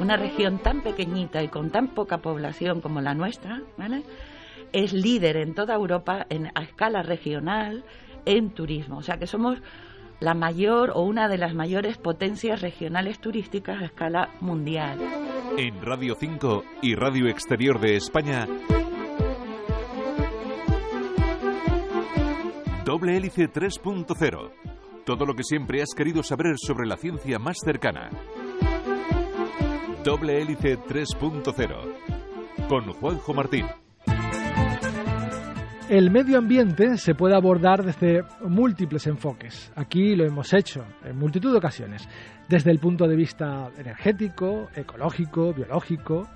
una 0.00 0.16
región 0.16 0.58
tan 0.58 0.82
pequeñita 0.82 1.42
y 1.42 1.48
con 1.48 1.70
tan 1.70 1.88
poca 1.88 2.18
población 2.18 2.80
como 2.80 3.00
la 3.00 3.14
nuestra, 3.14 3.62
es 4.72 4.92
líder 4.92 5.36
en 5.36 5.54
toda 5.54 5.74
Europa 5.74 6.26
en, 6.28 6.50
a 6.54 6.62
escala 6.62 7.02
regional 7.02 7.84
en 8.24 8.50
turismo. 8.50 8.98
O 8.98 9.02
sea 9.02 9.18
que 9.18 9.26
somos 9.26 9.60
la 10.20 10.34
mayor 10.34 10.92
o 10.94 11.02
una 11.02 11.28
de 11.28 11.38
las 11.38 11.54
mayores 11.54 11.98
potencias 11.98 12.60
regionales 12.60 13.20
turísticas 13.20 13.82
a 13.82 13.86
escala 13.86 14.30
mundial. 14.40 14.98
En 15.56 15.80
Radio 15.82 16.16
5 16.18 16.64
y 16.82 16.94
Radio 16.94 17.28
Exterior 17.28 17.80
de 17.80 17.96
España, 17.96 18.46
Doble 22.84 23.16
Hélice 23.16 23.50
3.0. 23.50 24.50
Todo 25.06 25.24
lo 25.24 25.34
que 25.34 25.42
siempre 25.44 25.80
has 25.80 25.94
querido 25.96 26.22
saber 26.22 26.56
sobre 26.58 26.86
la 26.86 26.96
ciencia 26.96 27.38
más 27.38 27.56
cercana. 27.64 28.10
Doble 30.04 30.42
Hélice 30.42 30.78
3.0. 30.78 32.68
Con 32.68 32.92
Juanjo 32.92 33.32
Martín. 33.32 33.64
El 35.88 36.10
medio 36.10 36.36
ambiente 36.36 36.98
se 36.98 37.14
puede 37.14 37.34
abordar 37.34 37.82
desde 37.82 38.22
múltiples 38.46 39.06
enfoques. 39.06 39.72
Aquí 39.74 40.14
lo 40.14 40.26
hemos 40.26 40.52
hecho 40.52 40.84
en 41.04 41.16
multitud 41.16 41.52
de 41.52 41.58
ocasiones. 41.58 42.06
Desde 42.50 42.70
el 42.70 42.80
punto 42.80 43.08
de 43.08 43.16
vista 43.16 43.70
energético, 43.78 44.68
ecológico, 44.74 45.54
biológico, 45.54 46.28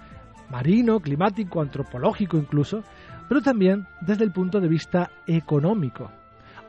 marino, 0.48 0.98
climático, 1.00 1.60
antropológico 1.60 2.38
incluso, 2.38 2.82
pero 3.28 3.42
también 3.42 3.86
desde 4.00 4.24
el 4.24 4.32
punto 4.32 4.60
de 4.60 4.68
vista 4.68 5.10
económico. 5.26 6.10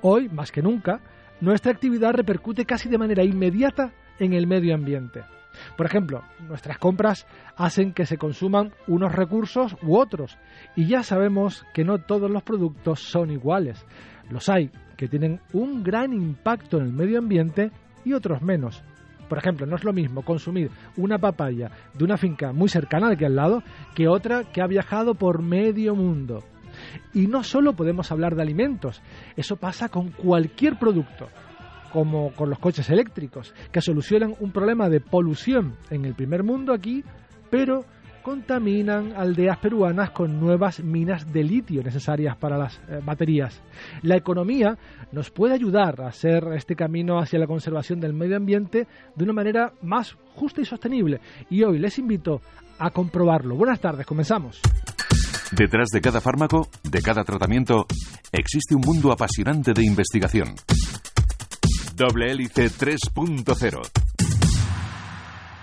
Hoy, 0.02 0.28
más 0.28 0.52
que 0.52 0.62
nunca, 0.62 1.00
nuestra 1.40 1.72
actividad 1.72 2.12
repercute 2.12 2.66
casi 2.66 2.90
de 2.90 2.98
manera 2.98 3.24
inmediata 3.24 3.94
en 4.20 4.34
el 4.34 4.48
medio 4.48 4.76
ambiente. 4.76 5.24
Por 5.78 5.86
ejemplo, 5.86 6.24
nuestras 6.48 6.78
compras 6.78 7.26
hacen 7.56 7.94
que 7.94 8.06
se 8.06 8.18
consuman 8.18 8.74
unos 8.88 9.14
recursos 9.14 9.76
u 9.82 9.98
otros 9.98 10.38
y 10.76 10.88
ya 10.88 11.04
sabemos 11.04 11.66
que 11.74 11.84
no 11.84 12.00
todos 12.00 12.30
los 12.30 12.44
productos 12.44 13.02
son 13.02 13.32
iguales. 13.32 13.86
Los 14.30 14.50
hay 14.50 14.70
que 14.98 15.08
tienen 15.08 15.40
un 15.54 15.84
gran 15.84 16.14
impacto 16.14 16.78
en 16.78 16.84
el 16.86 16.94
medio 16.94 17.20
ambiente 17.20 17.72
y 18.06 18.14
otros 18.14 18.42
menos. 18.42 18.84
Por 19.28 19.38
ejemplo, 19.38 19.66
no 19.66 19.76
es 19.76 19.84
lo 19.84 19.94
mismo 19.94 20.24
consumir 20.24 20.72
una 20.98 21.20
papaya 21.20 21.70
de 21.94 22.04
una 22.04 22.18
finca 22.18 22.52
muy 22.52 22.68
cercana 22.68 23.08
de 23.08 23.14
aquí 23.14 23.26
al 23.26 23.36
lado 23.36 23.64
que 23.96 24.08
otra 24.08 24.44
que 24.44 24.62
ha 24.62 24.68
viajado 24.68 25.14
por 25.14 25.42
medio 25.42 25.96
mundo. 25.96 26.44
Y 27.14 27.28
no 27.28 27.44
solo 27.44 27.74
podemos 27.74 28.12
hablar 28.12 28.36
de 28.36 28.42
alimentos, 28.42 29.02
eso 29.36 29.56
pasa 29.56 29.90
con 29.90 30.12
cualquier 30.12 30.78
producto 30.78 31.28
como 31.92 32.32
con 32.34 32.50
los 32.50 32.60
coches 32.60 32.90
eléctricos, 32.90 33.54
que 33.72 33.82
solucionan 33.82 34.36
un 34.40 34.52
problema 34.52 34.90
de 34.90 35.00
polución 35.02 35.76
en 35.90 36.06
el 36.06 36.16
primer 36.16 36.44
mundo 36.44 36.74
aquí, 36.74 37.04
pero 37.50 37.86
contaminan 38.22 39.14
aldeas 39.14 39.58
peruanas 39.58 40.12
con 40.12 40.40
nuevas 40.40 40.84
minas 40.84 41.32
de 41.32 41.44
litio 41.44 41.82
necesarias 41.82 42.38
para 42.38 42.58
las 42.58 42.78
eh, 42.88 43.00
baterías. 43.04 43.62
La 44.04 44.18
economía 44.18 44.78
nos 45.12 45.32
puede 45.32 45.56
ayudar 45.56 46.02
a 46.02 46.08
hacer 46.08 46.44
este 46.56 46.76
camino 46.76 47.20
hacia 47.20 47.40
la 47.40 47.48
conservación 47.48 48.00
del 48.00 48.14
medio 48.14 48.38
ambiente 48.38 48.88
de 49.16 49.24
una 49.24 49.34
manera 49.34 49.74
más 49.82 50.16
justa 50.36 50.62
y 50.62 50.66
sostenible. 50.66 51.20
Y 51.50 51.64
hoy 51.64 51.80
les 51.80 51.98
invito 51.98 52.42
a 52.78 52.92
comprobarlo. 52.92 53.56
Buenas 53.56 53.80
tardes, 53.80 54.06
comenzamos. 54.06 54.62
Detrás 55.52 55.90
de 55.90 56.00
cada 56.00 56.22
fármaco, 56.22 56.70
de 56.84 57.02
cada 57.02 57.24
tratamiento, 57.24 57.88
existe 58.32 58.76
un 58.76 58.82
mundo 58.82 59.12
apasionante 59.12 59.74
de 59.74 59.84
investigación. 59.84 60.50
Doble 62.00 62.30
Hélice 62.30 62.70
3.0 62.70 64.09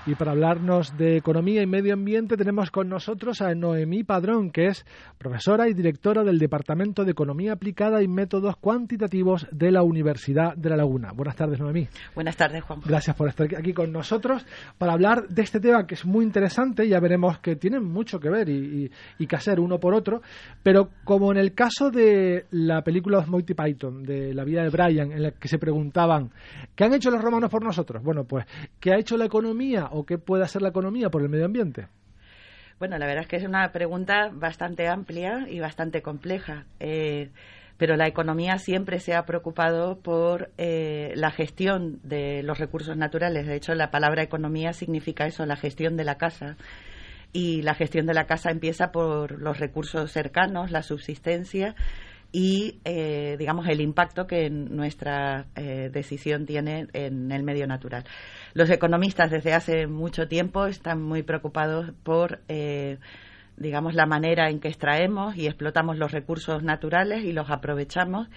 y 0.06 0.14
para 0.14 0.30
hablarnos 0.30 0.96
de 0.96 1.16
economía 1.16 1.62
y 1.62 1.66
medio 1.66 1.92
ambiente 1.92 2.36
tenemos 2.36 2.70
con 2.70 2.88
nosotros 2.88 3.42
a 3.42 3.52
Noemí 3.56 4.04
Padrón, 4.04 4.52
que 4.52 4.66
es 4.66 4.86
profesora 5.18 5.68
y 5.68 5.74
directora 5.74 6.22
del 6.22 6.38
Departamento 6.38 7.04
de 7.04 7.10
Economía 7.10 7.54
Aplicada 7.54 8.00
y 8.04 8.06
Métodos 8.06 8.56
Cuantitativos 8.56 9.48
de 9.50 9.72
la 9.72 9.82
Universidad 9.82 10.54
de 10.54 10.70
La 10.70 10.76
Laguna. 10.76 11.10
Buenas 11.12 11.34
tardes, 11.34 11.58
Noemí. 11.58 11.88
Buenas 12.14 12.36
tardes, 12.36 12.62
Juan. 12.62 12.82
Gracias 12.84 13.16
por 13.16 13.28
estar 13.28 13.48
aquí 13.56 13.72
con 13.72 13.90
nosotros 13.90 14.46
para 14.78 14.92
hablar 14.92 15.26
de 15.26 15.42
este 15.42 15.58
tema 15.58 15.88
que 15.88 15.94
es 15.94 16.06
muy 16.06 16.24
interesante. 16.24 16.88
Ya 16.88 17.00
veremos 17.00 17.40
que 17.40 17.56
tienen 17.56 17.82
mucho 17.82 18.20
que 18.20 18.30
ver 18.30 18.48
y, 18.48 18.88
y, 19.18 19.26
que 19.26 19.34
hacer 19.34 19.58
uno 19.58 19.80
por 19.80 19.92
otro. 19.92 20.22
Pero 20.62 20.90
como 21.02 21.32
en 21.32 21.38
el 21.38 21.52
caso 21.52 21.90
de 21.90 22.46
la 22.52 22.82
película 22.82 23.20
de 23.20 23.26
Monty 23.26 23.54
Python, 23.54 24.04
de 24.04 24.32
la 24.32 24.44
vida 24.44 24.62
de 24.62 24.68
Brian, 24.68 25.10
en 25.10 25.22
la 25.24 25.30
que 25.32 25.48
se 25.48 25.58
preguntaban, 25.58 26.30
¿qué 26.76 26.84
han 26.84 26.94
hecho 26.94 27.10
los 27.10 27.20
romanos 27.20 27.50
por 27.50 27.64
nosotros? 27.64 28.04
Bueno, 28.04 28.22
pues, 28.22 28.46
¿qué 28.78 28.92
ha 28.92 28.98
hecho 28.98 29.16
la 29.16 29.24
economía 29.24 29.88
o 29.96 30.04
qué 30.04 30.18
puede 30.18 30.44
hacer 30.44 30.62
la 30.62 30.68
economía 30.68 31.10
por 31.10 31.22
el 31.22 31.28
medio 31.28 31.46
ambiente? 31.46 31.88
Bueno, 32.78 32.98
la 32.98 33.06
verdad 33.06 33.22
es 33.22 33.28
que 33.28 33.36
es 33.36 33.44
una 33.44 33.72
pregunta 33.72 34.30
bastante 34.32 34.86
amplia 34.86 35.46
y 35.48 35.60
bastante 35.60 36.02
compleja. 36.02 36.66
Eh, 36.78 37.30
pero 37.78 37.96
la 37.96 38.06
economía 38.06 38.58
siempre 38.58 39.00
se 39.00 39.14
ha 39.14 39.24
preocupado 39.26 39.98
por 39.98 40.50
eh, 40.58 41.12
la 41.14 41.30
gestión 41.30 42.00
de 42.02 42.42
los 42.42 42.58
recursos 42.58 42.96
naturales. 42.96 43.46
De 43.46 43.54
hecho, 43.54 43.74
la 43.74 43.90
palabra 43.90 44.22
economía 44.22 44.72
significa 44.72 45.26
eso, 45.26 45.44
la 45.46 45.56
gestión 45.56 45.96
de 45.96 46.04
la 46.04 46.16
casa. 46.16 46.56
Y 47.32 47.62
la 47.62 47.74
gestión 47.74 48.06
de 48.06 48.14
la 48.14 48.26
casa 48.26 48.50
empieza 48.50 48.92
por 48.92 49.40
los 49.40 49.58
recursos 49.58 50.10
cercanos, 50.10 50.70
la 50.70 50.82
subsistencia 50.82 51.74
y, 52.38 52.80
eh, 52.84 53.36
digamos, 53.38 53.66
el 53.66 53.80
impacto 53.80 54.26
que 54.26 54.50
nuestra 54.50 55.46
decisión 55.54 56.44
tiene 56.44 56.86
en 56.92 57.32
el 57.32 57.42
medio 57.42 57.66
natural. 57.66 58.04
Los 58.52 58.68
economistas 58.68 59.30
desde 59.30 59.54
hace 59.54 59.86
mucho 59.86 60.28
tiempo 60.28 60.66
están 60.66 61.00
muy 61.00 61.22
preocupados 61.22 61.92
por, 62.02 62.40
eh, 62.48 62.98
digamos, 63.56 63.94
la 63.94 64.04
manera 64.04 64.50
en 64.50 64.60
que 64.60 64.68
extraemos 64.68 65.34
y 65.34 65.46
explotamos 65.46 65.96
los 65.96 66.12
recursos 66.12 66.62
naturales 66.62 67.24
y 67.24 67.32
los 67.32 67.48
aprovechamos 67.48 68.28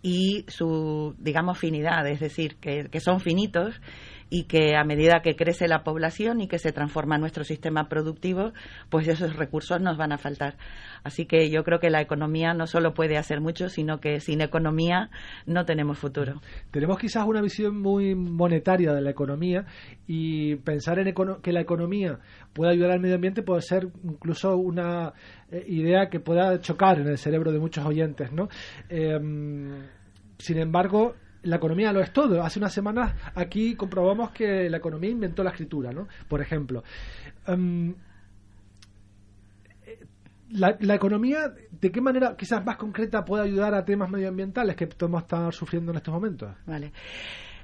y 0.00 0.44
su, 0.46 1.16
digamos, 1.18 1.58
finidad, 1.58 2.06
es 2.06 2.20
decir, 2.20 2.54
que 2.56 3.00
son 3.00 3.18
finitos 3.18 3.80
y 4.30 4.44
que 4.44 4.76
a 4.76 4.84
medida 4.84 5.22
que 5.22 5.34
crece 5.34 5.66
la 5.68 5.82
población 5.82 6.40
y 6.40 6.48
que 6.48 6.58
se 6.58 6.72
transforma 6.72 7.18
nuestro 7.18 7.42
sistema 7.44 7.88
productivo, 7.88 8.52
pues 8.88 9.08
esos 9.08 9.36
recursos 9.36 9.80
nos 9.80 9.98
van 9.98 10.12
a 10.12 10.18
faltar. 10.18 10.56
Así 11.02 11.26
que 11.26 11.50
yo 11.50 11.64
creo 11.64 11.80
que 11.80 11.90
la 11.90 12.00
economía 12.00 12.54
no 12.54 12.66
solo 12.66 12.94
puede 12.94 13.18
hacer 13.18 13.40
mucho, 13.40 13.68
sino 13.68 14.00
que 14.00 14.20
sin 14.20 14.40
economía 14.40 15.10
no 15.46 15.64
tenemos 15.64 15.98
futuro. 15.98 16.40
Tenemos 16.70 16.98
quizás 16.98 17.26
una 17.26 17.42
visión 17.42 17.80
muy 17.80 18.14
monetaria 18.14 18.92
de 18.92 19.00
la 19.00 19.10
economía 19.10 19.66
y 20.06 20.56
pensar 20.56 20.98
en 21.00 21.12
que 21.42 21.52
la 21.52 21.60
economía 21.60 22.20
pueda 22.52 22.70
ayudar 22.70 22.92
al 22.92 23.00
medio 23.00 23.16
ambiente 23.16 23.42
puede 23.42 23.62
ser 23.62 23.88
incluso 24.04 24.56
una 24.56 25.12
eh, 25.50 25.64
idea 25.66 26.08
que 26.08 26.20
pueda 26.20 26.60
chocar 26.60 27.00
en 27.00 27.08
el 27.08 27.18
cerebro 27.18 27.50
de 27.52 27.58
muchos 27.58 27.84
oyentes, 27.84 28.32
¿no? 28.32 28.48
Em, 28.88 29.86
sin 30.38 30.58
embargo, 30.58 31.14
la 31.42 31.56
economía 31.56 31.92
lo 31.92 32.00
es 32.00 32.12
todo. 32.12 32.42
Hace 32.42 32.58
unas 32.58 32.72
semanas 32.72 33.14
aquí 33.34 33.74
comprobamos 33.74 34.30
que 34.30 34.68
la 34.68 34.76
economía 34.78 35.10
inventó 35.10 35.42
la 35.42 35.50
escritura, 35.50 35.92
¿no? 35.92 36.08
Por 36.28 36.40
ejemplo. 36.40 36.82
Em, 37.46 37.94
la, 40.50 40.94
economía, 40.94 41.52
¿de 41.70 41.92
qué 41.92 42.00
manera 42.00 42.34
quizás 42.36 42.64
más 42.64 42.76
concreta 42.76 43.24
puede 43.24 43.44
ayudar 43.44 43.74
a 43.74 43.84
temas 43.84 44.10
medioambientales 44.10 44.74
que 44.74 44.84
estamos 44.84 45.22
estar 45.22 45.52
sufriendo 45.54 45.92
en 45.92 45.98
estos 45.98 46.12
momentos? 46.12 46.50
Vale. 46.66 46.92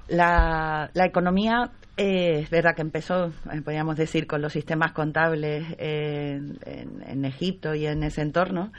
La, 0.07 0.89
economía 0.95 1.71
eh, 1.97 2.39
es 2.43 2.49
verdad 2.49 2.75
que 2.75 2.81
empezó, 2.81 3.25
eh, 3.25 3.61
podríamos 3.61 3.97
decir, 3.97 4.25
con 4.25 4.41
los 4.41 4.53
sistemas 4.53 4.93
contables 4.93 5.65
en 5.77 7.25
Egipto 7.25 7.75
y 7.75 7.85
en 7.85 8.03
ese 8.03 8.21
entorno, 8.21 8.71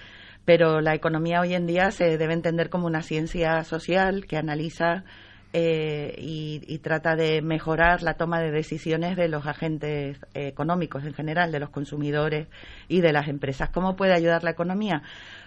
pero 0.49 0.81
la 0.81 0.95
economía 0.95 1.43
hoy 1.43 1.53
en 1.53 1.67
día 1.67 1.91
se 1.91 2.17
debe 2.17 2.33
entender 2.33 2.71
como 2.71 2.87
una 2.87 3.03
ciencia 3.03 3.63
social 3.65 4.25
que 4.27 4.39
analiza 4.39 5.05
eh, 5.53 6.15
y, 6.17 6.79
trata 6.79 7.17
de 7.17 7.43
mejorar 7.43 8.03
la 8.03 8.15
toma 8.15 8.41
de 8.41 8.51
decisiones 8.51 9.19
de 9.19 9.29
los 9.29 9.45
agentes 9.45 10.17
económicos 10.33 11.05
en 11.05 11.13
general, 11.13 11.53
de 11.53 11.61
los 11.61 11.69
consumidores 11.69 12.49
y 12.89 13.03
de 13.03 13.13
las 13.13 13.29
empresas. 13.29 13.69
¿Cómo 13.69 13.95
puede 13.95 14.15
ayudar 14.15 14.43
la 14.43 14.53
economía? 14.53 15.03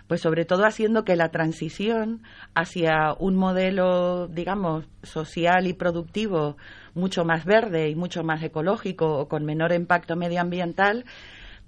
Pues 0.08 0.22
sobre 0.22 0.46
todo 0.46 0.66
haciendo 0.66 1.04
que 1.04 1.16
la 1.16 1.30
transición 1.30 2.22
hacia 2.54 3.16
un 3.18 3.36
modelo, 3.36 4.28
digamos, 4.28 4.86
social 5.02 5.66
y 5.66 5.74
productivo 5.74 6.58
mucho 6.94 7.26
más 7.26 7.44
verde 7.44 7.90
y 7.90 7.96
mucho 7.96 8.24
más 8.24 8.44
ecológico 8.44 9.18
o 9.18 9.28
con 9.28 9.46
menor 9.46 9.72
impacto 9.72 10.16
medioambiental 10.16 11.06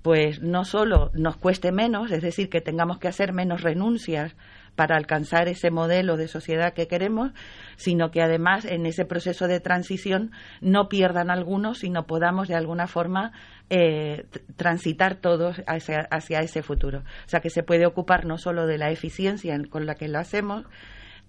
pues 0.03 0.41
no 0.41 0.65
solo 0.65 1.11
nos 1.13 1.38
cueste 1.38 1.71
menos, 1.71 2.11
es 2.11 2.21
decir, 2.21 2.50
que 2.50 2.61
tengamos 2.61 3.00
que 3.00 3.07
hacer 3.07 3.31
menos 3.31 3.61
renuncias 3.61 4.35
para 4.75 4.97
alcanzar 4.97 5.47
ese 5.47 5.71
modelo 5.71 6.17
de 6.17 6.27
sociedad 6.27 6.73
que 6.73 6.88
queremos, 6.88 7.31
sino 7.77 8.11
que 8.11 8.21
además 8.21 8.65
en 8.65 8.85
ese 8.85 9.05
proceso 9.05 9.47
de 9.47 9.61
transición 9.61 10.31
no 10.61 10.89
pierdan 10.89 11.29
algunos, 11.29 11.79
sino 11.79 12.05
podamos 12.05 12.50
de 12.50 12.55
alguna 12.55 12.88
forma 12.88 13.31
eh, 13.69 14.25
transitar 14.57 15.15
todos 15.15 15.61
hacia, 15.67 16.01
hacia 16.11 16.39
ese 16.39 16.63
futuro. 16.63 17.00
O 17.00 17.29
sea, 17.29 17.39
que 17.39 17.50
se 17.50 17.63
puede 17.63 17.85
ocupar 17.85 18.25
no 18.25 18.38
solo 18.38 18.67
de 18.67 18.77
la 18.77 18.91
eficiencia 18.91 19.57
con 19.69 19.85
la 19.85 19.95
que 19.95 20.09
lo 20.09 20.19
hacemos, 20.19 20.65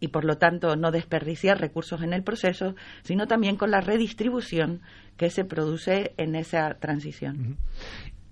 y 0.00 0.08
por 0.08 0.24
lo 0.24 0.36
tanto 0.36 0.74
no 0.74 0.90
desperdiciar 0.90 1.60
recursos 1.60 2.02
en 2.02 2.12
el 2.12 2.24
proceso, 2.24 2.74
sino 3.02 3.26
también 3.26 3.56
con 3.56 3.70
la 3.70 3.80
redistribución 3.80 4.80
que 5.16 5.30
se 5.30 5.44
produce 5.44 6.12
en 6.16 6.34
esa 6.34 6.74
transición. 6.74 7.56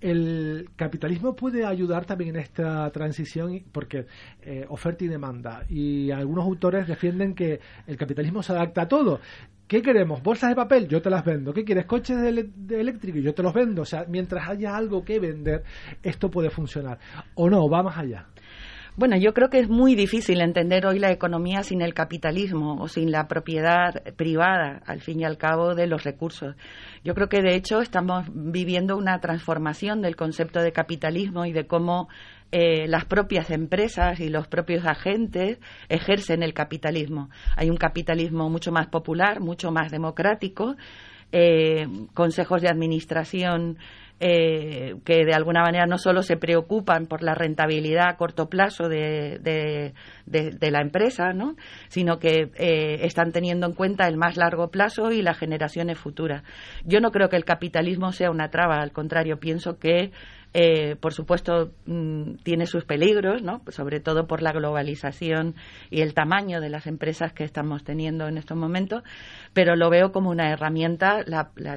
El 0.03 0.69
capitalismo 0.75 1.33
puede 1.33 1.65
ayudar 1.65 2.05
también 2.05 2.35
en 2.35 2.41
esta 2.41 2.91
transición 2.91 3.63
porque 3.71 4.05
eh, 4.41 4.65
oferta 4.67 5.05
y 5.05 5.07
demanda. 5.07 5.63
Y 5.69 6.11
algunos 6.11 6.43
autores 6.43 6.89
defienden 6.89 7.33
que 7.33 7.61
el 7.87 7.95
capitalismo 7.95 8.43
se 8.43 8.51
adapta 8.51 8.81
a 8.81 8.87
todo. 8.89 9.21
¿Qué 9.65 9.81
queremos? 9.81 10.21
¿Bolsas 10.21 10.49
de 10.49 10.57
papel? 10.57 10.89
Yo 10.89 11.01
te 11.01 11.09
las 11.09 11.23
vendo. 11.23 11.53
¿Qué 11.53 11.63
quieres? 11.63 11.85
¿Coches 11.85 12.19
de, 12.19 12.49
de 12.53 12.81
eléctricos? 12.81 13.21
Yo 13.23 13.33
te 13.33 13.43
los 13.43 13.53
vendo. 13.53 13.83
O 13.83 13.85
sea, 13.85 14.03
mientras 14.09 14.49
haya 14.49 14.75
algo 14.75 15.05
que 15.05 15.21
vender, 15.21 15.63
esto 16.03 16.29
puede 16.29 16.49
funcionar. 16.49 16.99
¿O 17.35 17.49
no? 17.49 17.69
Va 17.69 17.81
más 17.81 17.97
allá. 17.97 18.27
Bueno, 18.95 19.17
yo 19.17 19.33
creo 19.33 19.49
que 19.49 19.57
es 19.57 19.69
muy 19.69 19.95
difícil 19.95 20.39
entender 20.39 20.85
hoy 20.85 20.99
la 20.99 21.11
economía 21.11 21.63
sin 21.63 21.81
el 21.81 21.95
capitalismo 21.95 22.75
o 22.79 22.87
sin 22.87 23.11
la 23.11 23.27
propiedad 23.27 24.03
privada, 24.15 24.83
al 24.85 25.01
fin 25.01 25.19
y 25.19 25.25
al 25.25 25.39
cabo, 25.39 25.73
de 25.73 25.87
los 25.87 26.03
recursos. 26.03 26.55
Yo 27.03 27.15
creo 27.15 27.27
que, 27.27 27.41
de 27.41 27.55
hecho, 27.55 27.81
estamos 27.81 28.27
viviendo 28.31 28.95
una 28.95 29.19
transformación 29.19 30.03
del 30.03 30.15
concepto 30.15 30.61
de 30.61 30.71
capitalismo 30.71 31.45
y 31.45 31.53
de 31.53 31.65
cómo 31.65 32.07
eh, 32.51 32.87
las 32.87 33.05
propias 33.05 33.49
empresas 33.49 34.19
y 34.19 34.29
los 34.29 34.47
propios 34.47 34.85
agentes 34.85 35.57
ejercen 35.89 36.43
el 36.43 36.53
capitalismo. 36.53 37.31
Hay 37.55 37.71
un 37.71 37.77
capitalismo 37.77 38.47
mucho 38.51 38.71
más 38.71 38.89
popular, 38.89 39.39
mucho 39.39 39.71
más 39.71 39.91
democrático, 39.91 40.75
eh, 41.31 41.87
consejos 42.13 42.61
de 42.61 42.69
administración 42.69 43.79
eh, 44.19 44.95
que 45.03 45.25
de 45.25 45.33
alguna 45.33 45.61
manera 45.61 45.85
no 45.85 45.97
solo 45.97 46.23
se 46.23 46.37
preocupan 46.37 47.07
por 47.07 47.23
la 47.23 47.35
rentabilidad 47.35 48.07
a 48.07 48.15
corto 48.15 48.47
plazo 48.47 48.87
de, 48.87 49.39
de, 50.25 50.71
la 50.71 50.81
empresa, 50.81 51.33
¿no? 51.33 51.55
sino 51.89 52.19
que 52.19 52.51
eh, 52.55 52.99
están 53.05 53.31
teniendo 53.31 53.67
en 53.67 53.73
cuenta 53.73 54.07
el 54.07 54.17
más 54.17 54.37
largo 54.37 54.69
plazo 54.69 55.11
y 55.11 55.21
las 55.21 55.37
generaciones 55.37 55.97
futuras. 55.97 56.43
Yo 56.85 57.01
no 57.01 57.11
creo 57.11 57.29
que 57.29 57.35
el 57.35 57.45
capitalismo 57.45 58.11
sea 58.11 58.31
una 58.31 58.49
traba, 58.49 58.77
al 58.77 58.91
contrario, 58.91 59.39
pienso 59.39 59.77
que 59.77 60.11
eh, 60.53 60.95
por 60.99 61.13
supuesto, 61.13 61.71
mm, 61.85 62.35
tiene 62.43 62.67
sus 62.67 62.85
peligros, 62.85 63.41
¿no? 63.41 63.61
sobre 63.69 63.99
todo 63.99 64.27
por 64.27 64.41
la 64.41 64.51
globalización 64.51 65.55
y 65.89 66.01
el 66.01 66.13
tamaño 66.13 66.61
de 66.61 66.69
las 66.69 66.85
empresas 66.87 67.33
que 67.33 67.43
estamos 67.43 67.83
teniendo 67.83 68.27
en 68.27 68.37
estos 68.37 68.57
momentos, 68.57 69.03
pero 69.53 69.75
lo 69.75 69.89
veo 69.89 70.11
como 70.11 70.29
una 70.29 70.51
herramienta, 70.51 71.23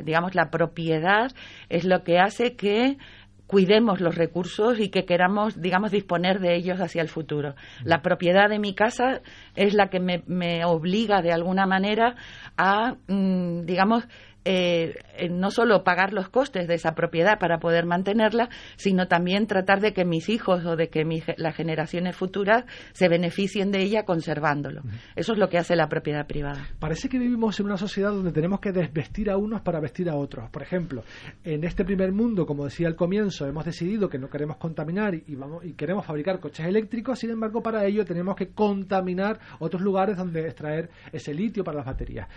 digamos, 0.05 0.35
la 0.35 0.51
propiedad 0.51 1.33
es 1.69 1.85
lo 1.85 2.05
que 2.05 2.19
hace 2.19 2.57
que 2.57 2.99
cuidemos 3.47 4.01
los 4.01 4.15
recursos 4.15 4.81
y 4.81 4.89
que 4.89 5.05
queramos, 5.05 5.61
digamos, 5.61 5.91
disponer 5.91 6.41
de 6.41 6.57
ellos 6.57 6.81
hacia 6.81 7.03
el 7.03 7.09
futuro. 7.09 7.55
La 7.85 8.03
propiedad 8.03 8.49
de 8.49 8.59
mi 8.59 8.75
casa 8.75 9.21
es 9.55 9.75
la 9.75 9.89
que 9.89 10.01
me, 10.01 10.23
me 10.27 10.65
obliga 10.65 11.23
de 11.23 11.33
alguna 11.33 11.67
manera 11.67 12.17
a, 12.57 12.97
mm, 13.07 13.65
digamos, 13.65 14.07
eh, 14.49 14.95
eh, 15.19 15.29
no 15.29 15.51
solo 15.51 15.83
pagar 15.83 16.13
los 16.13 16.29
costes 16.29 16.69
de 16.69 16.75
esa 16.75 16.95
propiedad 16.95 17.41
para 17.41 17.59
poder 17.59 17.85
mantenerla, 17.85 18.49
sino 18.77 19.09
también 19.09 19.49
tratar 19.49 19.81
de 19.81 19.93
que 19.93 20.05
mis 20.05 20.29
hijos 20.29 20.65
o 20.65 20.77
de 20.77 20.89
que 20.89 21.05
las 21.37 21.57
generaciones 21.57 22.15
futuras 22.15 22.65
se 22.93 23.09
beneficien 23.09 23.73
de 23.73 23.83
ella 23.83 24.05
conservándolo. 24.05 24.83
Eso 25.17 25.33
es 25.33 25.39
lo 25.41 25.49
que 25.49 25.59
hace 25.59 25.75
la 25.75 25.89
propiedad 25.89 26.29
privada. 26.29 26.69
Parece 26.79 27.09
que 27.09 27.19
vivimos 27.19 27.59
en 27.59 27.67
una 27.67 27.77
sociedad 27.77 28.11
donde 28.11 28.31
tenemos 28.31 28.61
que 28.61 28.71
desvestir 28.71 29.31
a 29.31 29.37
unos 29.37 29.63
para 29.63 29.81
vestir 29.81 30.09
a 30.09 30.15
otros. 30.15 30.49
Por 30.51 30.63
ejemplo, 30.63 31.03
en 31.43 31.65
este 31.65 31.85
primer 31.85 32.13
mundo, 32.13 32.47
como 32.47 32.67
decía 32.67 32.87
al 32.87 32.95
comienzo, 32.95 33.47
hemos 33.47 33.65
decidido 33.65 34.09
que 34.09 34.19
no 34.19 34.29
queremos 34.29 34.59
contaminar 34.59 35.17
y, 35.17 35.35
vamos, 35.35 35.65
y 35.65 35.73
queremos 35.73 36.07
fabricar 36.07 36.39
coches 36.39 36.67
eléctricos, 36.67 37.19
sin 37.19 37.31
embargo, 37.31 37.65
para 37.65 37.85
ello 37.85 38.05
tenemos 38.05 38.37
que 38.37 38.51
contaminar 38.51 39.41
otros 39.59 39.83
lugares 39.83 40.17
donde 40.17 40.47
extraer 40.47 40.89
ese 41.13 41.35
litio 41.35 41.65
para 41.65 41.79
las 41.79 41.87
baterías. 41.87 42.29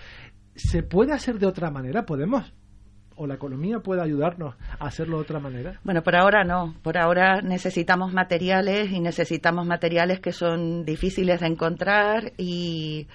¿Se 0.60 0.84
puede 0.84 1.14
hacer 1.14 1.40
de 1.40 1.48
otra 1.48 1.72
manera? 1.72 2.06
¿Podemos? 2.06 2.54
¿O 3.16 3.26
la 3.26 3.36
economía 3.36 3.80
puede 3.80 4.02
ayudarnos 4.02 4.56
a 4.78 4.88
hacerlo 4.88 5.18
de 5.18 5.24
otra 5.24 5.40
manera? 5.40 5.80
Bueno, 5.84 6.04
por 6.04 6.18
ahora 6.18 6.44
no. 6.44 6.76
Por 6.82 6.98
ahora 6.98 7.42
necesitamos 7.42 8.14
materiales 8.14 8.92
y 8.92 9.00
necesitamos 9.00 9.66
materiales 9.66 10.20
que 10.20 10.34
son 10.34 10.84
difíciles 10.84 11.40
de 11.40 11.48
encontrar 11.48 12.34
y, 12.38 13.08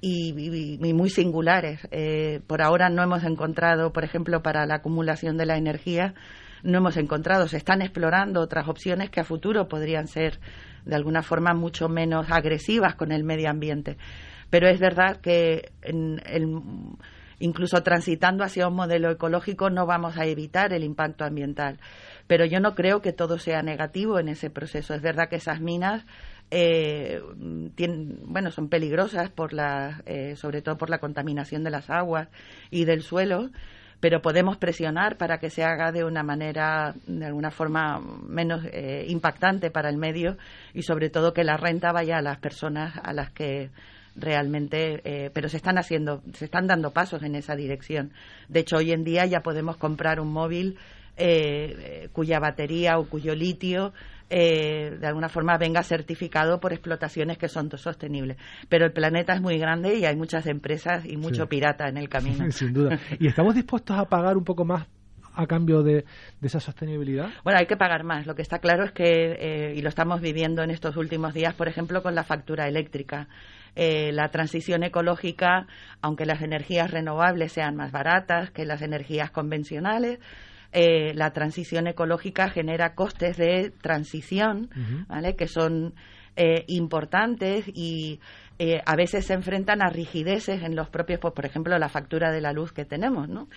y, 0.00 0.92
muy 0.94 1.10
singulares. 1.10 1.80
Eh, 1.90 2.40
por 2.46 2.62
ahora 2.62 2.88
no 2.90 3.02
hemos 3.02 3.24
encontrado, 3.24 3.92
por 3.92 4.04
ejemplo, 4.04 4.42
para 4.42 4.64
la 4.64 4.76
acumulación 4.76 5.36
de 5.36 5.46
la 5.46 5.56
energía, 5.56 6.14
no 6.62 6.78
hemos 6.78 6.96
encontrado. 6.96 7.48
Se 7.48 7.56
están 7.56 7.82
explorando 7.82 8.40
otras 8.40 8.68
opciones 8.68 9.10
que 9.10 9.20
a 9.20 9.24
futuro 9.24 9.66
podrían 9.66 10.06
ser 10.06 10.38
de 10.84 10.94
alguna 10.94 11.22
forma 11.22 11.54
mucho 11.54 11.88
menos 11.88 12.30
agresivas 12.30 12.94
con 12.94 13.10
el 13.10 13.24
medio 13.24 13.50
ambiente 13.50 13.96
pero 14.54 14.68
es 14.68 14.78
verdad 14.78 15.16
que 15.20 15.72
incluso 17.40 17.82
transitando 17.82 18.44
hacia 18.44 18.68
un 18.68 18.76
modelo 18.76 19.10
ecológico 19.10 19.68
no 19.68 19.84
vamos 19.84 20.16
a 20.16 20.26
evitar 20.26 20.72
el 20.72 20.84
impacto 20.84 21.24
ambiental. 21.24 21.80
Pero 22.28 22.44
yo 22.44 22.60
no 22.60 22.76
creo 22.76 23.02
que 23.02 23.12
todo 23.12 23.40
sea 23.40 23.62
negativo 23.62 24.20
en 24.20 24.28
ese 24.28 24.50
proceso. 24.50 24.94
Es 24.94 25.02
verdad 25.02 25.28
que 25.28 25.34
esas 25.34 25.60
minas 25.60 26.06
eh, 26.52 27.20
bueno, 27.36 28.52
son 28.52 28.68
peligrosas 28.68 29.28
por 29.28 29.52
la, 29.52 30.04
eh, 30.06 30.36
sobre 30.36 30.62
todo 30.62 30.76
por 30.76 30.88
la 30.88 30.98
contaminación 30.98 31.64
de 31.64 31.70
las 31.70 31.90
aguas 31.90 32.28
y 32.70 32.84
del 32.84 33.02
suelo, 33.02 33.50
pero 33.98 34.22
podemos 34.22 34.56
presionar 34.56 35.16
para 35.16 35.38
que 35.38 35.50
se 35.50 35.64
haga 35.64 35.90
de 35.90 36.04
una 36.04 36.22
manera, 36.22 36.94
de 37.08 37.26
alguna 37.26 37.50
forma 37.50 37.98
menos 37.98 38.64
eh, 38.66 39.04
impactante 39.08 39.72
para 39.72 39.88
el 39.88 39.96
medio 39.96 40.36
y 40.74 40.82
sobre 40.82 41.10
todo 41.10 41.34
que 41.34 41.42
la 41.42 41.56
renta 41.56 41.90
vaya 41.90 42.18
a 42.18 42.22
las 42.22 42.38
personas 42.38 42.96
a 43.02 43.12
las 43.12 43.32
que 43.32 43.72
realmente, 44.16 45.00
eh, 45.04 45.30
pero 45.32 45.48
se 45.48 45.56
están 45.56 45.78
haciendo, 45.78 46.22
se 46.34 46.44
están 46.44 46.66
dando 46.66 46.92
pasos 46.92 47.22
en 47.22 47.34
esa 47.34 47.56
dirección. 47.56 48.12
De 48.48 48.60
hecho, 48.60 48.76
hoy 48.76 48.92
en 48.92 49.04
día 49.04 49.26
ya 49.26 49.40
podemos 49.40 49.76
comprar 49.76 50.20
un 50.20 50.32
móvil 50.32 50.78
eh, 51.16 52.08
cuya 52.12 52.38
batería 52.40 52.98
o 52.98 53.08
cuyo 53.08 53.34
litio 53.34 53.92
eh, 54.30 54.96
de 54.98 55.06
alguna 55.06 55.28
forma 55.28 55.56
venga 55.58 55.82
certificado 55.82 56.58
por 56.58 56.72
explotaciones 56.72 57.38
que 57.38 57.48
son 57.48 57.70
sostenibles. 57.76 58.36
Pero 58.68 58.86
el 58.86 58.92
planeta 58.92 59.34
es 59.34 59.40
muy 59.40 59.58
grande 59.58 59.96
y 59.96 60.04
hay 60.06 60.16
muchas 60.16 60.46
empresas 60.46 61.04
y 61.04 61.16
mucho 61.16 61.46
pirata 61.46 61.88
en 61.88 61.96
el 61.98 62.08
camino. 62.08 62.44
Sin 62.50 62.72
duda. 62.72 62.98
¿Y 63.18 63.26
estamos 63.26 63.54
dispuestos 63.54 63.96
a 63.98 64.04
pagar 64.06 64.36
un 64.36 64.44
poco 64.44 64.64
más 64.64 64.86
a 65.36 65.46
cambio 65.46 65.82
de, 65.82 66.04
esa 66.40 66.60
sostenibilidad? 66.60 67.28
Bueno, 67.42 67.58
hay 67.58 67.66
que 67.66 67.76
pagar 67.76 68.04
más. 68.04 68.26
Lo 68.26 68.34
que 68.34 68.42
está 68.42 68.60
claro 68.60 68.84
es 68.84 68.92
que, 68.92 69.74
y 69.76 69.82
lo 69.82 69.88
estamos 69.88 70.20
viviendo 70.20 70.62
en 70.62 70.70
estos 70.70 70.96
últimos 70.96 71.34
días, 71.34 71.54
por 71.54 71.68
ejemplo, 71.68 72.02
con 72.02 72.14
la 72.14 72.22
factura 72.22 72.66
eléctrica. 72.66 73.28
Eh, 73.76 74.12
la 74.12 74.28
transición 74.28 74.84
ecológica, 74.84 75.66
aunque 76.00 76.26
las 76.26 76.42
energías 76.42 76.90
renovables 76.90 77.52
sean 77.52 77.74
más 77.74 77.90
baratas 77.90 78.50
que 78.50 78.64
las 78.64 78.82
energías 78.82 79.30
convencionales, 79.30 80.20
eh, 80.72 81.12
la 81.14 81.32
transición 81.32 81.86
ecológica 81.86 82.48
genera 82.50 82.94
costes 82.94 83.36
de 83.36 83.72
transición, 83.80 84.70
¿vale? 85.08 85.36
Que 85.36 85.48
son 85.48 85.94
eh, 86.36 86.64
importantes 86.66 87.64
y 87.68 88.20
a 88.86 88.94
veces 88.94 89.26
se 89.26 89.34
enfrentan 89.34 89.82
a 89.82 89.90
rigideces 89.90 90.62
en 90.62 90.76
los 90.76 90.88
propios, 90.88 91.18
pues, 91.18 91.34
por 91.34 91.44
ejemplo, 91.44 91.76
la 91.76 91.88
factura 91.88 92.30
de 92.30 92.40
la 92.40 92.52
luz 92.52 92.72
que 92.72 92.84
tenemos, 92.84 93.28
¿no? 93.28 93.48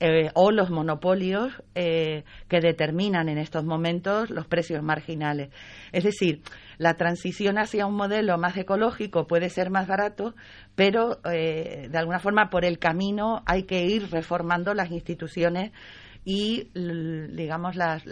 Eh, 0.00 0.30
o 0.34 0.52
los 0.52 0.70
monopolios 0.70 1.52
eh, 1.74 2.22
que 2.48 2.60
determinan 2.60 3.28
en 3.28 3.36
estos 3.36 3.64
momentos 3.64 4.30
los 4.30 4.46
precios 4.46 4.80
marginales. 4.80 5.50
Es 5.90 6.04
decir, 6.04 6.42
la 6.76 6.94
transición 6.94 7.58
hacia 7.58 7.84
un 7.84 7.96
modelo 7.96 8.38
más 8.38 8.56
ecológico 8.56 9.26
puede 9.26 9.50
ser 9.50 9.70
más 9.70 9.88
barato, 9.88 10.36
pero 10.76 11.18
eh, 11.24 11.88
de 11.90 11.98
alguna 11.98 12.20
forma 12.20 12.48
por 12.48 12.64
el 12.64 12.78
camino 12.78 13.42
hay 13.44 13.64
que 13.64 13.86
ir 13.86 14.08
reformando 14.12 14.72
las 14.72 14.92
instituciones 14.92 15.72
y 16.28 16.68
digamos 16.74 17.74
las, 17.74 18.04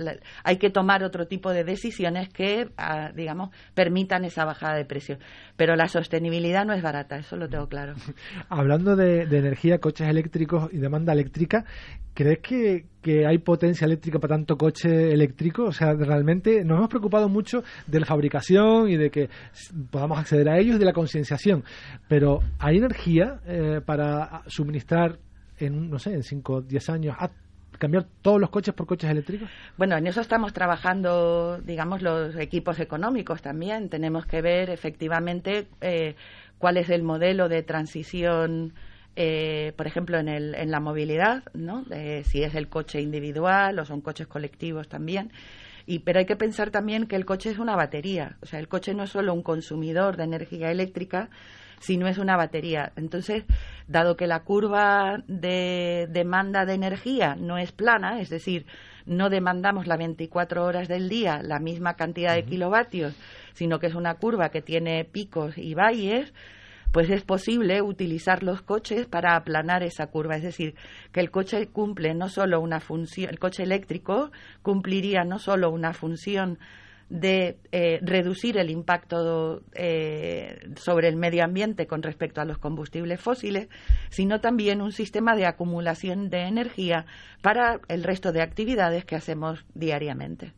hay 0.42 0.56
que 0.56 0.70
tomar 0.70 1.04
otro 1.04 1.26
tipo 1.26 1.52
de 1.52 1.64
decisiones 1.64 2.30
que 2.30 2.70
ah, 2.78 3.12
digamos 3.14 3.50
permitan 3.74 4.24
esa 4.24 4.46
bajada 4.46 4.74
de 4.74 4.86
precios. 4.86 5.18
Pero 5.56 5.76
la 5.76 5.86
sostenibilidad 5.86 6.64
no 6.64 6.72
es 6.72 6.80
barata 6.80 7.18
eso 7.18 7.36
lo 7.36 7.46
tengo 7.46 7.68
claro. 7.68 7.92
Hablando 8.48 8.96
de, 8.96 9.24
energía 9.24 9.80
coches 9.80 10.08
eléctricos 10.08 10.72
y 10.72 10.78
demanda 10.78 11.12
eléctrica 11.12 11.66
crees 12.14 12.38
que, 12.38 12.86
que 13.02 13.26
hay 13.26 13.36
potencia 13.36 13.84
eléctrica 13.84 14.18
para 14.18 14.36
tanto 14.36 14.56
coche 14.56 15.12
eléctrico 15.12 15.64
o 15.64 15.72
sea 15.72 15.92
realmente 15.92 16.64
nos 16.64 16.78
hemos 16.78 16.88
preocupado 16.88 17.28
mucho 17.28 17.64
de 17.86 18.00
la 18.00 18.06
fabricación 18.06 18.88
y 18.88 18.96
de 18.96 19.10
que 19.10 19.28
podamos 19.90 20.18
acceder 20.18 20.48
a 20.48 20.58
ellos 20.58 20.76
y 20.76 20.78
de 20.78 20.86
la 20.86 20.94
concienciación. 20.94 21.64
Pero 22.08 22.40
hay 22.58 22.78
energía 22.78 23.40
eh, 23.46 23.82
para 23.84 24.40
suministrar 24.46 25.18
en 25.58 25.90
no 25.90 25.98
sé 25.98 26.14
en 26.14 26.22
5 26.22 26.52
o 26.54 26.62
10 26.62 26.88
años 26.88 27.16
a 27.18 27.30
cambiar 27.78 28.06
todos 28.22 28.40
los 28.40 28.50
coches 28.50 28.74
por 28.74 28.86
coches 28.86 29.10
eléctricos? 29.10 29.48
Bueno, 29.76 29.96
en 29.96 30.06
eso 30.06 30.20
estamos 30.20 30.52
trabajando, 30.52 31.60
digamos, 31.62 32.02
los 32.02 32.36
equipos 32.36 32.78
económicos 32.80 33.42
también. 33.42 33.88
Tenemos 33.88 34.26
que 34.26 34.42
ver 34.42 34.70
efectivamente 34.70 35.68
eh, 35.80 36.16
cuál 36.58 36.76
es 36.76 36.90
el 36.90 37.02
modelo 37.02 37.48
de 37.48 37.62
transición. 37.62 38.74
Eh, 39.16 39.72
por 39.76 39.86
ejemplo, 39.86 40.18
en, 40.18 40.28
el, 40.28 40.54
en 40.54 40.70
la 40.70 40.80
movilidad, 40.80 41.44
¿no? 41.54 41.84
si 42.24 42.42
es 42.42 42.54
el 42.54 42.68
coche 42.68 43.00
individual 43.00 43.78
o 43.78 43.84
son 43.86 44.02
coches 44.02 44.26
colectivos 44.26 44.88
también. 44.88 45.32
Y, 45.86 46.00
pero 46.00 46.18
hay 46.18 46.26
que 46.26 46.36
pensar 46.36 46.70
también 46.70 47.06
que 47.06 47.16
el 47.16 47.24
coche 47.24 47.50
es 47.50 47.58
una 47.58 47.76
batería. 47.76 48.36
O 48.42 48.46
sea, 48.46 48.58
el 48.58 48.68
coche 48.68 48.92
no 48.92 49.04
es 49.04 49.10
solo 49.10 49.32
un 49.32 49.42
consumidor 49.42 50.16
de 50.16 50.24
energía 50.24 50.70
eléctrica, 50.70 51.30
si 51.80 51.96
no 51.96 52.06
es 52.08 52.18
una 52.18 52.36
batería. 52.36 52.92
Entonces, 52.96 53.44
dado 53.88 54.16
que 54.16 54.26
la 54.26 54.40
curva 54.40 55.22
de 55.26 56.08
demanda 56.10 56.64
de 56.64 56.74
energía 56.74 57.36
no 57.36 57.58
es 57.58 57.72
plana, 57.72 58.20
es 58.20 58.30
decir, 58.30 58.66
no 59.06 59.30
demandamos 59.30 59.86
las 59.86 59.98
24 59.98 60.64
horas 60.64 60.88
del 60.88 61.08
día 61.08 61.40
la 61.42 61.60
misma 61.60 61.94
cantidad 61.94 62.34
de 62.34 62.44
kilovatios, 62.44 63.14
sino 63.54 63.78
que 63.78 63.86
es 63.86 63.94
una 63.94 64.14
curva 64.14 64.50
que 64.50 64.62
tiene 64.62 65.04
picos 65.04 65.56
y 65.56 65.74
valles, 65.74 66.34
pues 66.92 67.10
es 67.10 67.22
posible 67.22 67.82
utilizar 67.82 68.42
los 68.42 68.62
coches 68.62 69.06
para 69.06 69.36
aplanar 69.36 69.82
esa 69.82 70.06
curva. 70.08 70.36
Es 70.36 70.42
decir, 70.42 70.74
que 71.12 71.20
el 71.20 71.30
coche 71.30 71.68
cumple 71.68 72.14
no 72.14 72.28
solo 72.28 72.60
una 72.60 72.80
función, 72.80 73.30
el 73.30 73.38
coche 73.38 73.62
eléctrico 73.62 74.30
cumpliría 74.62 75.24
no 75.24 75.38
solo 75.38 75.70
una 75.70 75.92
función 75.92 76.58
de 77.08 77.58
eh, 77.70 78.00
reducir 78.02 78.58
el 78.58 78.70
impacto 78.70 79.62
eh, 79.74 80.58
sobre 80.76 81.08
el 81.08 81.16
medio 81.16 81.44
ambiente 81.44 81.86
con 81.86 82.02
respecto 82.02 82.40
a 82.40 82.44
los 82.44 82.58
combustibles 82.58 83.20
fósiles, 83.20 83.68
sino 84.10 84.40
también 84.40 84.82
un 84.82 84.92
sistema 84.92 85.36
de 85.36 85.46
acumulación 85.46 86.30
de 86.30 86.42
energía 86.48 87.06
para 87.42 87.80
el 87.88 88.02
resto 88.02 88.32
de 88.32 88.42
actividades 88.42 89.04
que 89.04 89.14
hacemos 89.14 89.64
diariamente. 89.74 90.52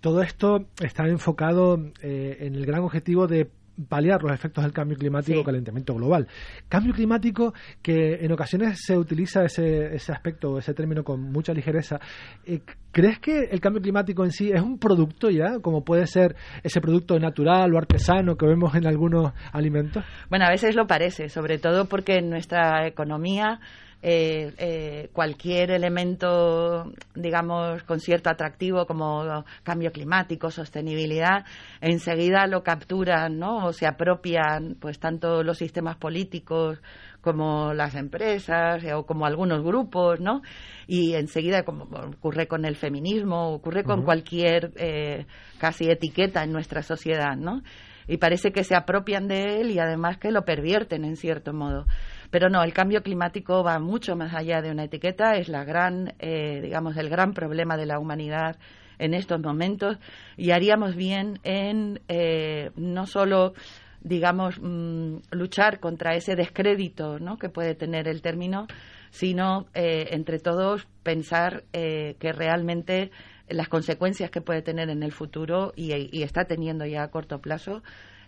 Todo 0.00 0.22
esto 0.22 0.66
está 0.80 1.06
enfocado 1.08 1.78
eh, 2.02 2.38
en 2.40 2.54
el 2.54 2.64
gran 2.64 2.82
objetivo 2.82 3.26
de 3.26 3.50
paliar 3.88 4.22
los 4.22 4.32
efectos 4.32 4.64
del 4.64 4.72
cambio 4.72 4.96
climático, 4.96 5.44
calentamiento 5.44 5.94
global. 5.94 6.26
Cambio 6.68 6.92
climático 6.92 7.54
que 7.82 8.24
en 8.24 8.32
ocasiones 8.32 8.80
se 8.84 8.96
utiliza 8.96 9.44
ese, 9.44 9.94
ese 9.94 10.12
aspecto, 10.12 10.58
ese 10.58 10.74
término 10.74 11.04
con 11.04 11.20
mucha 11.20 11.52
ligereza. 11.52 12.00
Eh, 12.44 12.60
¿Crees 12.90 13.18
que 13.18 13.44
el 13.50 13.60
cambio 13.60 13.82
climático 13.82 14.24
en 14.24 14.32
sí 14.32 14.50
es 14.50 14.60
un 14.60 14.78
producto 14.78 15.30
ya, 15.30 15.60
como 15.60 15.84
puede 15.84 16.06
ser 16.06 16.34
ese 16.62 16.80
producto 16.80 17.18
natural 17.18 17.72
o 17.74 17.78
artesano 17.78 18.36
que 18.36 18.46
vemos 18.46 18.74
en 18.74 18.86
algunos 18.86 19.32
alimentos? 19.52 20.04
Bueno, 20.30 20.46
a 20.46 20.50
veces 20.50 20.74
lo 20.74 20.86
parece, 20.86 21.28
sobre 21.28 21.58
todo 21.58 21.86
porque 21.86 22.16
en 22.16 22.30
nuestra 22.30 22.86
economía 22.86 23.60
eh, 24.00 24.52
eh, 24.58 25.10
cualquier 25.12 25.72
elemento, 25.72 26.92
digamos, 27.16 27.82
con 27.82 27.98
cierto 27.98 28.30
atractivo 28.30 28.86
como 28.86 29.44
cambio 29.64 29.90
climático, 29.90 30.50
sostenibilidad, 30.50 31.44
enseguida 31.80 32.46
lo 32.46 32.62
capturan, 32.62 33.38
¿no? 33.38 33.66
O 33.66 33.72
se 33.72 33.86
apropian, 33.86 34.76
pues, 34.80 35.00
tanto 35.00 35.42
los 35.42 35.58
sistemas 35.58 35.96
políticos 35.96 36.80
como 37.20 37.74
las 37.74 37.96
empresas 37.96 38.84
o 38.94 39.04
como 39.04 39.26
algunos 39.26 39.62
grupos, 39.64 40.20
¿no? 40.20 40.42
Y 40.86 41.14
enseguida, 41.14 41.64
como 41.64 41.84
ocurre 41.84 42.46
con 42.46 42.64
el 42.64 42.76
feminismo, 42.76 43.52
ocurre 43.52 43.82
con 43.82 44.04
cualquier 44.04 44.72
eh, 44.76 45.26
casi 45.58 45.90
etiqueta 45.90 46.44
en 46.44 46.52
nuestra 46.52 46.82
sociedad, 46.82 47.36
¿no? 47.36 47.62
Y 48.06 48.16
parece 48.16 48.52
que 48.52 48.64
se 48.64 48.74
apropian 48.74 49.28
de 49.28 49.60
él 49.60 49.70
y 49.70 49.78
además 49.78 50.16
que 50.18 50.30
lo 50.30 50.44
pervierten 50.44 51.04
en 51.04 51.16
cierto 51.16 51.52
modo. 51.52 51.84
Pero 52.30 52.50
no, 52.50 52.62
el 52.62 52.74
cambio 52.74 53.02
climático 53.02 53.62
va 53.64 53.78
mucho 53.78 54.14
más 54.14 54.34
allá 54.34 54.60
de 54.60 54.70
una 54.70 54.84
etiqueta, 54.84 55.36
es 55.36 55.48
la 55.48 55.64
gran, 55.64 56.14
eh, 56.18 56.60
digamos, 56.62 56.96
el 56.96 57.08
gran 57.08 57.32
problema 57.32 57.76
de 57.76 57.86
la 57.86 57.98
humanidad 57.98 58.56
en 58.98 59.14
estos 59.14 59.40
momentos 59.40 59.96
y 60.36 60.50
haríamos 60.50 60.96
bien 60.96 61.38
en 61.44 62.00
eh, 62.08 62.72
no 62.74 63.06
solo 63.06 63.54
digamos 64.00 64.58
mm, 64.60 65.18
luchar 65.30 65.78
contra 65.78 66.16
ese 66.16 66.34
descrédito 66.34 67.20
¿no? 67.20 67.38
que 67.38 67.48
puede 67.48 67.76
tener 67.76 68.08
el 68.08 68.22
término 68.22 68.66
sino 69.10 69.66
eh, 69.72 70.08
entre 70.10 70.40
todos 70.40 70.88
pensar 71.04 71.62
que 71.72 72.32
realmente 72.32 73.12
las 73.48 73.68
consecuencias 73.68 74.32
que 74.32 74.40
puede 74.40 74.62
tener 74.62 74.90
en 74.90 75.04
el 75.04 75.12
futuro 75.12 75.72
y 75.76 76.22
está 76.22 76.44
teniendo 76.44 76.84
ya 76.84 77.04
a 77.04 77.10
corto 77.10 77.40
plazo 77.40 77.82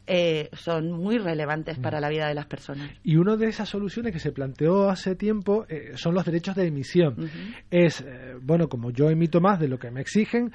eh, 0.07 0.49
son 0.53 0.91
muy 0.91 1.19
relevantes 1.19 1.79
para 1.79 1.99
mm. 1.99 2.01
la 2.01 2.09
vida 2.09 2.29
de 2.29 2.35
las 2.35 2.47
personas. 2.47 2.91
Y 3.05 3.17
una 3.17 3.37
de 3.37 3.47
esas 3.47 3.69
soluciones 3.69 4.13
que 4.13 4.19
se 4.19 4.33
planteó 4.33 4.91
hace 4.91 5.15
tiempo 5.15 5.67
eh, 5.69 5.93
son 5.95 6.15
los 6.15 6.25
derechos 6.25 6.57
de 6.57 6.67
emisión. 6.67 7.31
Es, 7.71 8.01
eh, 8.01 8.35
bueno, 8.43 8.69
como 8.69 8.91
yo 8.91 9.09
emito 9.11 9.41
más 9.41 9.61
de 9.61 9.69
lo 9.69 9.79
que 9.79 9.91
me 9.91 10.01
exigen, 10.01 10.53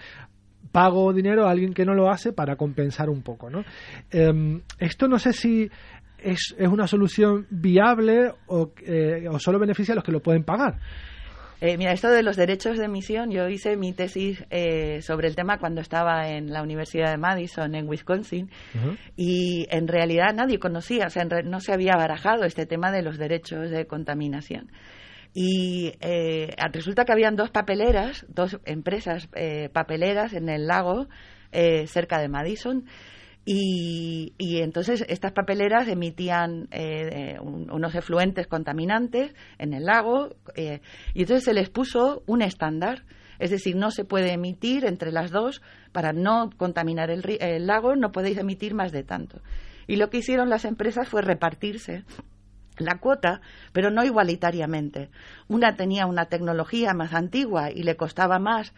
pago 0.72 1.14
dinero 1.14 1.48
a 1.48 1.52
alguien 1.52 1.74
que 1.74 1.86
no 1.86 1.94
lo 1.94 2.10
hace 2.10 2.34
para 2.34 2.58
compensar 2.58 3.10
un 3.10 3.22
poco, 3.22 3.50
¿no? 3.50 3.64
Em, 4.12 4.62
esto 4.78 5.08
no 5.08 5.20
sé 5.20 5.32
si 5.32 5.70
es, 6.18 6.54
es 6.58 6.68
una 6.68 6.88
solución 6.88 7.48
viable 7.50 8.32
o, 8.48 8.74
o 9.30 9.40
solo 9.40 9.60
beneficia 9.60 9.94
a 9.94 9.96
los 9.96 10.04
que 10.04 10.12
lo 10.12 10.22
pueden 10.22 10.44
pagar. 10.44 10.80
Eh, 11.62 11.78
mira, 11.78 11.94
esto 11.94 12.10
de 12.10 12.22
los 12.22 12.36
derechos 12.36 12.78
de 12.78 12.86
emisión, 12.86 13.32
yo 13.32 13.48
hice 13.48 13.78
mi 13.78 13.94
tesis 13.94 14.44
eh, 14.50 15.02
sobre 15.02 15.28
el 15.28 15.36
tema 15.36 15.58
cuando 15.58 15.80
estaba 15.82 16.30
en 16.30 16.52
la 16.52 16.62
Universidad 16.62 17.12
de 17.12 17.18
Madison, 17.18 17.76
en 17.76 17.88
Wisconsin, 17.88 18.50
y 19.16 19.66
en 19.70 19.88
realidad 19.88 20.34
nadie 20.34 20.60
conocía, 20.60 21.08
o 21.08 21.10
sea, 21.10 21.24
no 21.24 21.60
se 21.62 21.74
había 21.74 21.96
barajado 21.96 22.44
este 22.44 22.66
tema 22.66 22.92
de 22.92 23.04
los 23.04 23.18
derechos 23.18 23.70
de 23.70 23.88
contaminación. 23.88 24.70
Y 25.34 25.94
eh, 26.02 26.54
resulta 26.72 27.06
que 27.06 27.14
habían 27.14 27.36
dos 27.36 27.52
papeleras, 27.52 28.26
dos 28.30 28.60
empresas 28.66 29.30
papeleras 29.72 30.34
en 30.34 30.50
el 30.50 30.68
lago 30.68 31.08
cerca 31.88 32.20
de 32.20 32.28
Madison, 32.28 32.86
y, 33.48 34.34
entonces 34.40 35.06
estas 35.08 35.32
papeleras 35.32 35.88
emitían 35.88 36.68
eh, 36.72 37.38
unos 37.40 37.94
efluentes 37.94 38.48
contaminantes 38.48 39.36
en 39.60 39.74
el 39.74 39.86
lago 39.86 40.36
eh, 40.56 40.82
y 41.14 41.22
entonces 41.22 41.44
se 41.44 41.54
les 41.54 41.70
puso 41.70 42.24
un 42.25 42.42
estándar. 42.42 43.04
Es 43.38 43.52
decir, 43.52 43.75
no 43.75 43.92
se 43.92 44.06
puede 44.06 44.32
emitir 44.32 44.86
entre 44.86 45.12
las 45.12 45.30
dos 45.30 45.62
para 45.92 46.14
no 46.14 46.50
contaminar 46.58 47.12
el, 47.12 47.24
el 47.40 47.68
lago, 47.68 47.96
no 47.96 48.12
podéis 48.12 48.38
emitir 48.38 48.74
más 48.74 48.92
de 48.92 49.04
tanto. 49.04 49.42
Y 49.88 49.98
lo 49.98 50.10
que 50.10 50.18
hicieron 50.18 50.50
las 50.50 50.66
empresas 50.66 51.08
fue 51.08 51.22
repartirse 51.22 52.06
la 52.78 52.98
cuota, 53.00 53.42
pero 53.74 53.92
no 53.92 54.04
igualitariamente. 54.04 55.10
Una 55.48 55.75
tenía 55.75 56.08
una 56.08 56.25
tecnología 56.25 56.94
más 56.94 57.14
antigua 57.14 57.72
y 57.72 57.84
le 57.84 57.96
costaba 57.96 58.40
más 58.40 58.74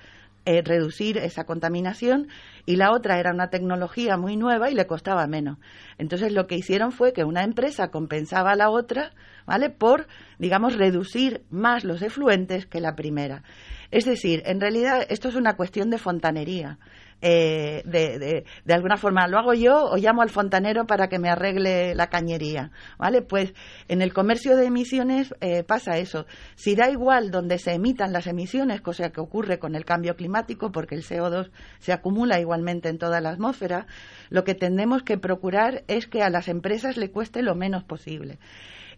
eh, 0.48 0.62
reducir 0.62 1.18
esa 1.18 1.44
contaminación 1.44 2.30
y 2.66 2.77
la 2.77 2.94
otra 2.94 3.20
era 3.20 3.34
una 3.34 3.50
tecnología 3.50 4.16
muy 4.16 4.38
nueva 4.38 4.72
y 4.72 4.75
le 4.75 4.88
costaba 4.88 5.27
menos. 5.27 5.58
Entonces 5.98 6.32
lo 6.32 6.48
que 6.48 6.56
hicieron 6.56 6.94
fue 6.94 7.12
que 7.12 7.25
una 7.25 7.44
empresa 7.44 7.89
compensaba 7.89 8.51
a 8.51 8.56
la 8.56 8.70
otra, 8.70 9.12
¿vale? 9.46 9.70
Por, 9.70 10.08
digamos, 10.39 10.77
reducir 10.77 11.44
más 11.50 11.84
los 11.84 12.01
efluentes 12.01 12.66
que 12.66 12.80
la 12.80 12.96
primera. 12.96 13.44
Es 13.92 14.06
decir, 14.06 14.42
en 14.46 14.62
realidad 14.62 15.06
esto 15.10 15.27
es 15.27 15.36
una 15.36 15.58
cuestión 15.58 15.89
de 15.89 15.98
fontanería. 15.98 16.80
Eh, 17.20 17.82
de, 17.86 18.46
de, 18.64 18.74
alguna 18.74 18.96
forma 18.96 19.28
lo 19.28 19.40
hago 19.40 19.56
yo 19.56 19.86
o 19.86 19.98
llamo 19.98 20.22
al 20.22 20.30
fontanero 20.30 20.86
para 20.86 21.08
que 21.08 21.18
me 21.18 21.30
arregle 21.30 21.96
la 21.96 22.08
cañería, 22.08 22.70
¿vale? 23.00 23.24
Pues 23.24 23.56
en 23.88 24.04
el 24.04 24.14
comercio 24.14 24.56
de 24.56 24.68
emisiones 24.68 25.34
eh, 25.42 25.64
pasa 25.64 25.98
eso. 25.98 26.28
Si 26.56 26.76
da 26.76 26.92
igual 26.92 27.32
donde 27.32 27.58
se 27.58 27.74
emitan 27.74 28.14
las 28.14 28.28
emisiones, 28.28 28.82
cosa 28.82 29.10
que 29.10 29.20
ocurre 29.20 29.58
con 29.58 29.76
el 29.76 29.84
cambio 29.84 30.16
climático, 30.16 30.72
porque 30.72 30.94
el 30.94 31.04
CO2 31.04 31.50
se 31.80 31.92
acumula 31.92 32.40
igualmente 32.40 32.90
en 32.90 33.00
toda 33.00 33.20
la 33.20 33.32
atmósfera, 33.32 33.88
lo 34.30 34.44
que 34.44 34.54
tenemos 34.54 35.02
que 35.02 35.18
procurar 35.18 35.84
es 35.88 36.06
que 36.06 36.22
a 36.22 36.30
las 36.30 36.48
empresas 36.48 36.98
le 36.98 37.10
cueste 37.10 37.42
lo 37.42 37.56
menos 37.56 37.84
posible. 37.84 38.38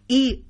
Y 0.08 0.44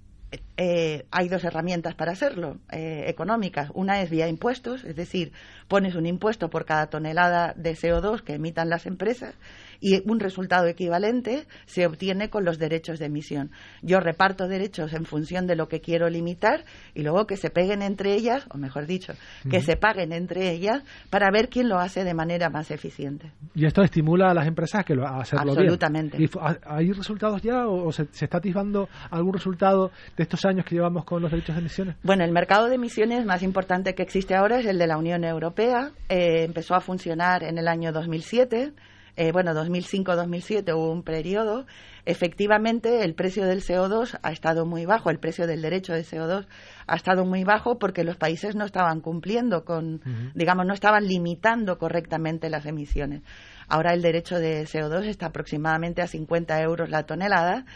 eh, 0.56 1.06
hay 1.10 1.28
dos 1.28 1.44
herramientas 1.44 1.94
para 1.94 2.12
hacerlo, 2.12 2.58
eh, 2.70 3.04
económicas. 3.08 3.70
Una 3.74 4.00
es 4.02 4.10
vía 4.10 4.28
impuestos, 4.28 4.84
es 4.84 4.94
decir, 4.94 5.32
pones 5.68 5.94
un 5.94 6.06
impuesto 6.06 6.50
por 6.50 6.64
cada 6.64 6.88
tonelada 6.88 7.52
de 7.56 7.74
CO2 7.74 8.22
que 8.22 8.34
emitan 8.34 8.68
las 8.68 8.86
empresas 8.86 9.34
y 9.80 10.08
un 10.08 10.20
resultado 10.20 10.66
equivalente 10.66 11.46
se 11.66 11.86
obtiene 11.86 12.30
con 12.30 12.44
los 12.44 12.58
derechos 12.58 12.98
de 12.98 13.06
emisión. 13.06 13.50
Yo 13.82 14.00
reparto 14.00 14.46
derechos 14.46 14.92
en 14.92 15.04
función 15.04 15.46
de 15.46 15.56
lo 15.56 15.68
que 15.68 15.80
quiero 15.80 16.08
limitar 16.08 16.64
y 16.94 17.02
luego 17.02 17.26
que 17.26 17.36
se 17.36 17.50
peguen 17.50 17.82
entre 17.82 18.14
ellas, 18.14 18.46
o 18.50 18.58
mejor 18.58 18.86
dicho, 18.86 19.14
que 19.50 19.60
se 19.60 19.76
paguen 19.76 20.12
entre 20.12 20.50
ellas 20.50 20.82
para 21.08 21.30
ver 21.30 21.48
quién 21.48 21.68
lo 21.68 21.78
hace 21.78 22.04
de 22.04 22.14
manera 22.14 22.50
más 22.50 22.70
eficiente. 22.70 23.32
Y 23.54 23.64
esto 23.64 23.82
estimula 23.82 24.30
a 24.30 24.34
las 24.34 24.46
empresas 24.46 24.84
que 24.84 24.94
lo, 24.94 25.06
a 25.06 25.20
hacerlo 25.20 25.52
Absolutamente. 25.52 26.18
bien. 26.18 26.30
¿Hay 26.64 26.92
resultados 26.92 27.42
ya 27.42 27.66
o, 27.66 27.90
se, 27.92 28.02
está 28.20 28.38
atisbando 28.38 28.88
algún 29.10 29.32
resultado 29.32 29.90
de 30.16 30.22
estos 30.22 30.44
años 30.44 30.64
que 30.64 30.74
llevamos 30.74 31.04
con 31.04 31.22
los 31.22 31.30
derechos 31.30 31.56
de 31.56 31.60
emisiones? 31.60 31.96
Bueno, 32.02 32.24
el 32.24 32.32
mercado 32.32 32.68
de 32.68 32.74
emisiones 32.74 33.24
más 33.24 33.42
importante 33.42 33.94
que 33.94 34.02
existe 34.02 34.34
ahora 34.34 34.60
es 34.60 34.66
el 34.66 34.78
de 34.78 34.86
la 34.86 34.98
Unión 34.98 35.24
Europea. 35.24 35.92
Eh, 36.08 36.44
empezó 36.44 36.74
a 36.74 36.80
funcionar 36.80 37.42
en 37.42 37.58
el 37.58 37.68
año 37.68 37.92
2007 37.92 38.72
eh, 39.20 39.32
bueno, 39.32 39.52
2005-2007 39.52 40.74
hubo 40.74 40.90
un 40.90 41.02
periodo, 41.02 41.66
efectivamente 42.06 43.04
el 43.04 43.14
precio 43.14 43.44
del 43.44 43.60
CO2 43.60 44.18
ha 44.22 44.32
estado 44.32 44.64
muy 44.64 44.86
bajo, 44.86 45.10
el 45.10 45.18
precio 45.18 45.46
del 45.46 45.60
derecho 45.60 45.92
de 45.92 46.04
CO2 46.04 46.46
ha 46.86 46.96
estado 46.96 47.26
muy 47.26 47.44
bajo 47.44 47.78
porque 47.78 48.02
los 48.02 48.16
países 48.16 48.56
no 48.56 48.64
estaban 48.64 49.02
cumpliendo 49.02 49.66
con, 49.66 50.00
digamos, 50.34 50.64
no 50.64 50.72
estaban 50.72 51.06
limitando 51.06 51.76
correctamente 51.76 52.48
las 52.48 52.64
emisiones. 52.64 53.20
Ahora 53.68 53.92
el 53.92 54.00
derecho 54.00 54.38
de 54.38 54.62
CO2 54.62 55.04
está 55.04 55.26
aproximadamente 55.26 56.00
a 56.00 56.06
50 56.06 56.58
euros 56.62 56.88
la 56.88 57.02
tonelada. 57.02 57.66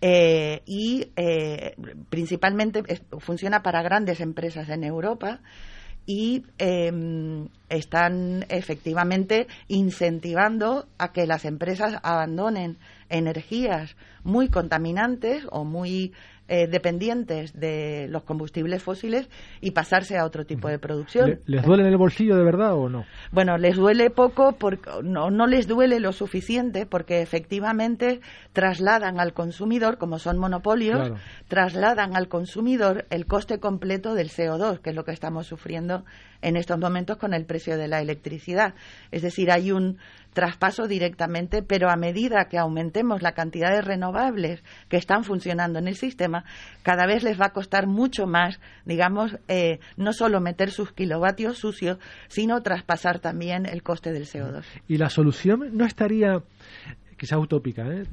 Eh, 0.00 0.62
y 0.66 1.10
eh, 1.16 1.74
principalmente 2.10 2.82
funciona 3.18 3.62
para 3.62 3.82
grandes 3.82 4.20
empresas 4.20 4.68
en 4.68 4.84
Europa 4.84 5.40
y 6.06 6.44
em, 6.58 7.48
están 7.68 8.46
efectivamente 8.48 9.48
incentivando 9.68 10.86
a 10.98 11.12
que 11.12 11.26
las 11.26 11.44
empresas 11.44 11.98
abandonen 12.02 12.78
energías 13.08 13.96
muy 14.22 14.48
contaminantes 14.48 15.46
o 15.50 15.64
muy 15.64 16.12
eh, 16.48 16.68
dependientes 16.68 17.58
de 17.58 18.06
los 18.08 18.22
combustibles 18.22 18.82
fósiles 18.82 19.28
y 19.60 19.72
pasarse 19.72 20.16
a 20.16 20.24
otro 20.24 20.44
tipo 20.44 20.68
de 20.68 20.78
producción. 20.78 21.40
¿Les 21.46 21.64
duele 21.64 21.82
en 21.82 21.88
el 21.88 21.96
bolsillo 21.96 22.36
de 22.36 22.44
verdad 22.44 22.74
o 22.74 22.88
no? 22.88 23.04
Bueno, 23.32 23.58
les 23.58 23.76
duele 23.76 24.10
poco, 24.10 24.52
porque, 24.52 24.88
no, 25.02 25.30
no 25.30 25.46
les 25.46 25.66
duele 25.66 25.98
lo 25.98 26.12
suficiente 26.12 26.86
porque 26.86 27.20
efectivamente 27.20 28.20
trasladan 28.52 29.18
al 29.18 29.32
consumidor, 29.32 29.98
como 29.98 30.18
son 30.18 30.38
monopolios, 30.38 31.12
trasladan 31.48 32.16
al 32.16 32.28
consumidor 32.28 33.06
el 33.10 33.26
coste 33.26 33.58
completo 33.58 34.14
del 34.14 34.30
CO2, 34.30 34.78
que 34.80 34.90
es 34.90 34.96
lo 34.96 35.04
que 35.04 35.12
estamos 35.12 35.46
sufriendo 35.46 36.04
en 36.42 36.56
estos 36.56 36.78
momentos 36.78 37.16
con 37.16 37.34
el 37.34 37.44
precio 37.44 37.76
de 37.76 37.88
la 37.88 38.00
electricidad. 38.00 38.74
Es 39.10 39.22
decir, 39.22 39.50
hay 39.50 39.72
un 39.72 39.98
traspaso 40.36 40.86
directamente, 40.86 41.62
pero 41.62 41.88
a 41.88 41.96
medida 41.96 42.44
que 42.50 42.58
aumentemos 42.58 43.22
la 43.22 43.32
cantidad 43.32 43.70
de 43.70 43.80
renovables 43.80 44.62
que 44.90 44.98
están 44.98 45.24
funcionando 45.24 45.78
en 45.78 45.88
el 45.88 45.96
sistema, 45.96 46.44
cada 46.82 47.06
vez 47.06 47.22
les 47.22 47.40
va 47.40 47.46
a 47.46 47.52
costar 47.54 47.86
mucho 47.86 48.26
más, 48.26 48.60
digamos, 48.84 49.38
eh, 49.48 49.80
no 49.96 50.12
solo 50.12 50.42
meter 50.42 50.70
sus 50.70 50.92
kilovatios 50.92 51.56
sucios, 51.56 51.96
sino 52.28 52.60
traspasar 52.60 53.18
también 53.18 53.64
el 53.64 53.82
coste 53.82 54.12
del 54.12 54.26
CO2. 54.26 54.62
¿Y 54.88 54.98
la 54.98 55.08
solución 55.08 55.70
no 55.72 55.86
estaría, 55.86 56.42
quizás 57.16 57.38
utópica, 57.38 57.86
¿eh? 57.88 58.04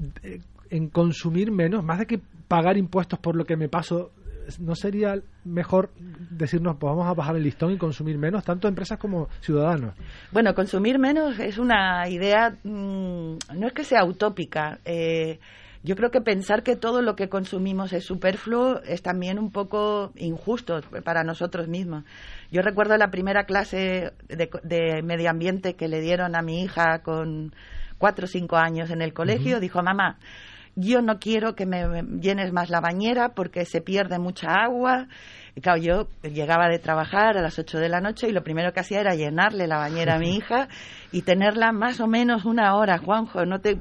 en 0.70 0.88
consumir 0.88 1.52
menos, 1.52 1.84
más 1.84 2.00
de 2.00 2.06
que 2.06 2.22
pagar 2.48 2.78
impuestos 2.78 3.20
por 3.20 3.36
lo 3.36 3.44
que 3.44 3.58
me 3.58 3.68
paso 3.68 4.14
¿no 4.60 4.76
sería 4.76 5.16
mejor 5.44 5.92
decirnos, 6.30 6.78
pues 6.80 6.92
vamos 6.92 7.08
a 7.08 7.14
bajar 7.14 7.36
el 7.36 7.44
listón 7.44 7.72
y 7.72 7.78
consumir 7.78 8.18
menos, 8.18 8.44
tanto 8.44 8.68
empresas 8.68 8.98
como 8.98 9.30
ciudadanos? 9.42 9.96
Bueno, 10.32 10.54
consumir 10.54 11.00
menos 11.00 11.40
es 11.40 11.58
una 11.58 12.08
idea, 12.10 12.58
mm, 12.64 13.38
no 13.56 13.68
es 13.68 13.74
que 13.74 13.84
sea 13.84 14.06
utópica. 14.06 14.80
Eh, 14.86 15.40
yo 15.84 15.98
creo 15.98 16.12
que 16.12 16.22
pensar 16.22 16.64
que 16.64 16.78
todo 16.78 17.02
lo 17.02 17.16
que 17.16 17.28
consumimos 17.28 17.92
es 17.92 18.06
superfluo 18.06 18.82
es 18.84 19.02
también 19.02 19.38
un 19.38 19.52
poco 19.52 20.14
injusto 20.16 20.80
para 21.04 21.24
nosotros 21.24 21.68
mismos. 21.68 22.06
Yo 22.52 22.62
recuerdo 22.62 22.96
la 22.96 23.12
primera 23.12 23.44
clase 23.44 24.14
de, 24.30 24.50
de 24.64 25.02
medio 25.04 25.30
ambiente 25.30 25.74
que 25.74 25.90
le 25.90 26.00
dieron 26.00 26.38
a 26.38 26.42
mi 26.42 26.64
hija 26.64 27.00
con 27.00 27.54
cuatro 27.98 28.26
o 28.26 28.28
cinco 28.28 28.56
años 28.56 28.92
en 28.92 29.02
el 29.02 29.14
colegio. 29.14 29.60
Dijo, 29.60 29.84
mamá, 29.84 30.18
yo 30.76 31.02
no 31.02 31.20
quiero 31.20 31.56
que 31.56 31.66
me 31.66 32.04
llenes 32.20 32.52
más 32.52 32.70
la 32.70 32.82
bañera 32.82 33.30
porque 33.30 33.66
se 33.66 33.82
pierde 33.82 34.20
mucha 34.20 34.48
agua. 34.64 35.08
Y 35.56 35.62
claro, 35.62 35.80
yo 35.80 36.08
llegaba 36.24 36.68
de 36.68 36.80
trabajar 36.80 37.38
a 37.38 37.42
las 37.42 37.60
8 37.60 37.78
de 37.78 37.90
la 37.90 38.02
noche 38.02 38.28
y 38.28 38.32
lo 38.32 38.44
primero 38.44 38.74
que 38.74 38.80
hacía 38.80 39.02
era 39.02 39.16
llenarle 39.16 39.68
la 39.68 39.78
bañera 39.78 40.16
a 40.16 40.20
mi 40.20 40.36
hija 40.38 40.68
y 41.12 41.22
tenerla 41.22 41.72
más 41.72 42.00
o 42.00 42.08
menos 42.08 42.46
una 42.46 42.76
hora, 42.76 42.98
Juanjo, 42.98 43.46
no 43.46 43.60
te, 43.60 43.80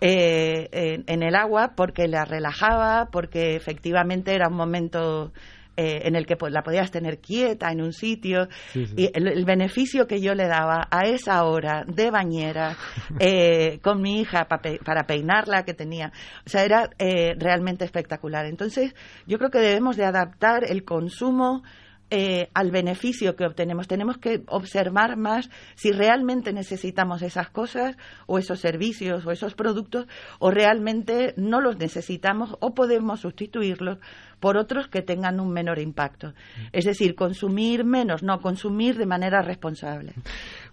eh, 0.00 1.02
en 1.06 1.22
el 1.22 1.36
agua 1.36 1.72
porque 1.76 2.08
la 2.08 2.24
relajaba, 2.24 3.08
porque 3.12 3.54
efectivamente 3.54 4.34
era 4.34 4.48
un 4.48 4.56
momento 4.56 5.32
eh, 5.76 6.02
en 6.04 6.14
el 6.14 6.26
que 6.26 6.36
la 6.50 6.62
podías 6.62 6.90
tener 6.90 7.18
quieta 7.18 7.70
en 7.72 7.82
un 7.82 7.92
sitio. 7.92 8.48
Y 8.74 9.10
el, 9.12 9.44
beneficio 9.44 10.06
que 10.06 10.20
yo 10.20 10.34
le 10.34 10.46
daba 10.46 10.86
a 10.90 11.02
esa 11.06 11.44
hora 11.44 11.84
de 11.86 12.10
bañera 12.10 12.76
eh, 13.20 13.80
con 13.82 14.00
mi 14.00 14.20
hija 14.20 14.46
para 14.46 15.06
peinarla 15.06 15.64
que 15.64 15.74
tenía, 15.74 16.12
o 16.46 16.48
sea, 16.48 16.64
era 16.64 16.90
eh, 16.98 17.34
realmente 17.36 17.84
espectacular. 17.84 18.46
Entonces, 18.46 18.94
yo 19.26 19.38
creo 19.38 19.50
que 19.50 19.58
debemos 19.58 19.96
de 19.96 20.04
adaptar 20.04 20.64
el 20.64 20.84
consumo 20.84 21.62
eh, 22.10 22.50
al 22.54 22.70
beneficio 22.70 23.34
que 23.34 23.46
obtenemos. 23.46 23.88
Tenemos 23.88 24.18
que 24.18 24.42
observar 24.46 25.16
más 25.16 25.50
si 25.74 25.90
realmente 25.90 26.52
necesitamos 26.52 27.22
esas 27.22 27.50
cosas 27.50 27.96
o 28.26 28.38
esos 28.38 28.60
servicios 28.60 29.26
o 29.26 29.30
esos 29.30 29.54
productos 29.54 30.06
o 30.38 30.50
realmente 30.50 31.34
no 31.36 31.60
los 31.60 31.78
necesitamos 31.78 32.56
o 32.60 32.74
podemos 32.74 33.20
sustituirlos 33.20 33.98
por 34.38 34.58
otros 34.58 34.88
que 34.88 35.00
tengan 35.00 35.40
un 35.40 35.52
menor 35.52 35.78
impacto. 35.78 36.28
Mm. 36.28 36.66
Es 36.72 36.84
decir, 36.84 37.14
consumir 37.14 37.84
menos, 37.84 38.22
no 38.22 38.40
consumir 38.40 38.96
de 38.96 39.06
manera 39.06 39.40
responsable. 39.40 40.12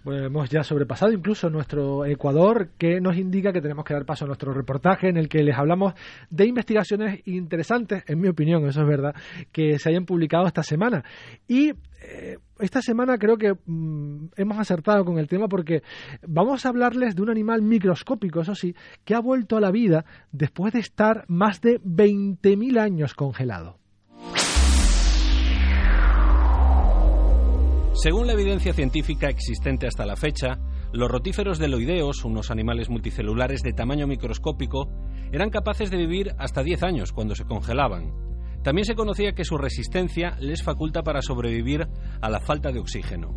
Bueno, 0.03 0.25
hemos 0.25 0.49
ya 0.49 0.63
sobrepasado 0.63 1.11
incluso 1.11 1.47
nuestro 1.51 2.05
Ecuador, 2.05 2.69
que 2.79 2.99
nos 2.99 3.17
indica 3.17 3.53
que 3.53 3.61
tenemos 3.61 3.85
que 3.85 3.93
dar 3.93 4.03
paso 4.03 4.25
a 4.25 4.27
nuestro 4.27 4.51
reportaje 4.51 5.09
en 5.09 5.17
el 5.17 5.29
que 5.29 5.43
les 5.43 5.55
hablamos 5.55 5.93
de 6.31 6.47
investigaciones 6.47 7.21
interesantes, 7.25 8.03
en 8.07 8.19
mi 8.19 8.27
opinión, 8.27 8.65
eso 8.67 8.81
es 8.81 8.87
verdad, 8.87 9.13
que 9.51 9.77
se 9.77 9.89
hayan 9.89 10.07
publicado 10.07 10.47
esta 10.47 10.63
semana. 10.63 11.03
Y 11.47 11.73
eh, 12.01 12.39
esta 12.59 12.81
semana 12.81 13.19
creo 13.19 13.37
que 13.37 13.53
mm, 13.53 14.29
hemos 14.37 14.57
acertado 14.57 15.05
con 15.05 15.19
el 15.19 15.27
tema 15.27 15.47
porque 15.47 15.83
vamos 16.27 16.65
a 16.65 16.69
hablarles 16.69 17.15
de 17.15 17.21
un 17.21 17.29
animal 17.29 17.61
microscópico, 17.61 18.41
eso 18.41 18.55
sí, 18.55 18.73
que 19.05 19.13
ha 19.13 19.19
vuelto 19.19 19.55
a 19.55 19.61
la 19.61 19.69
vida 19.69 20.05
después 20.31 20.73
de 20.73 20.79
estar 20.79 21.25
más 21.27 21.61
de 21.61 21.79
20.000 21.79 22.79
años 22.79 23.13
congelado. 23.13 23.80
Según 27.93 28.25
la 28.25 28.33
evidencia 28.33 28.73
científica 28.73 29.27
existente 29.27 29.85
hasta 29.85 30.05
la 30.05 30.15
fecha, 30.15 30.57
los 30.93 31.11
rotíferos 31.11 31.59
deloideos, 31.59 32.23
unos 32.23 32.49
animales 32.49 32.89
multicelulares 32.89 33.63
de 33.63 33.73
tamaño 33.73 34.07
microscópico, 34.07 34.89
eran 35.33 35.49
capaces 35.49 35.91
de 35.91 35.97
vivir 35.97 36.33
hasta 36.37 36.63
10 36.63 36.83
años 36.83 37.11
cuando 37.11 37.35
se 37.35 37.43
congelaban. 37.43 38.13
También 38.63 38.85
se 38.85 38.95
conocía 38.95 39.33
que 39.33 39.43
su 39.43 39.57
resistencia 39.57 40.37
les 40.39 40.63
faculta 40.63 41.03
para 41.03 41.21
sobrevivir 41.21 41.87
a 42.21 42.29
la 42.29 42.39
falta 42.39 42.71
de 42.71 42.79
oxígeno. 42.79 43.35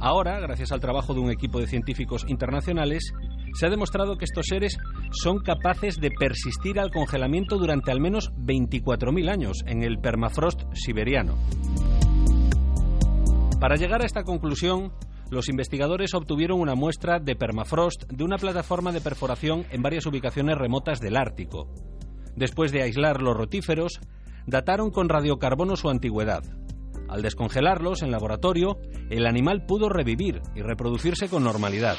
Ahora, 0.00 0.40
gracias 0.40 0.72
al 0.72 0.80
trabajo 0.80 1.12
de 1.12 1.20
un 1.20 1.30
equipo 1.30 1.60
de 1.60 1.66
científicos 1.66 2.24
internacionales, 2.26 3.12
se 3.52 3.66
ha 3.66 3.70
demostrado 3.70 4.16
que 4.16 4.24
estos 4.24 4.46
seres 4.46 4.78
son 5.12 5.38
capaces 5.38 6.00
de 6.00 6.10
persistir 6.10 6.80
al 6.80 6.90
congelamiento 6.90 7.58
durante 7.58 7.92
al 7.92 8.00
menos 8.00 8.32
24.000 8.36 9.30
años 9.30 9.58
en 9.66 9.82
el 9.82 9.98
permafrost 9.98 10.62
siberiano. 10.72 11.36
Para 13.64 13.76
llegar 13.76 14.02
a 14.02 14.04
esta 14.04 14.24
conclusión, 14.24 14.92
los 15.30 15.48
investigadores 15.48 16.12
obtuvieron 16.12 16.60
una 16.60 16.74
muestra 16.74 17.18
de 17.18 17.34
permafrost 17.34 18.04
de 18.12 18.22
una 18.22 18.36
plataforma 18.36 18.92
de 18.92 19.00
perforación 19.00 19.64
en 19.70 19.80
varias 19.80 20.04
ubicaciones 20.04 20.58
remotas 20.58 21.00
del 21.00 21.16
Ártico. 21.16 21.72
Después 22.36 22.72
de 22.72 22.82
aislar 22.82 23.22
los 23.22 23.34
rotíferos, 23.34 24.00
dataron 24.46 24.90
con 24.90 25.08
radiocarbono 25.08 25.76
su 25.76 25.88
antigüedad. 25.88 26.42
Al 27.08 27.22
descongelarlos 27.22 28.02
en 28.02 28.10
laboratorio, 28.10 28.76
el 29.08 29.24
animal 29.24 29.64
pudo 29.64 29.88
revivir 29.88 30.42
y 30.54 30.60
reproducirse 30.60 31.30
con 31.30 31.42
normalidad. 31.42 31.96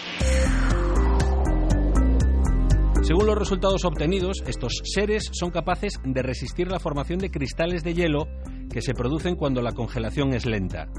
Según 3.01 3.25
los 3.25 3.39
resultados 3.39 3.85
obtenidos, 3.85 4.43
estos 4.45 4.83
seres 4.83 5.31
son 5.33 5.49
capaces 5.49 5.99
de 6.03 6.21
resistir 6.21 6.69
la 6.69 6.79
formación 6.79 7.17
de 7.17 7.31
cristales 7.31 7.83
de 7.83 7.95
hielo 7.95 8.27
que 8.71 8.83
se 8.83 8.93
producen 8.93 9.35
cuando 9.35 9.63
la 9.63 9.71
congelación 9.71 10.35
es 10.35 10.45
lenta. 10.45 10.89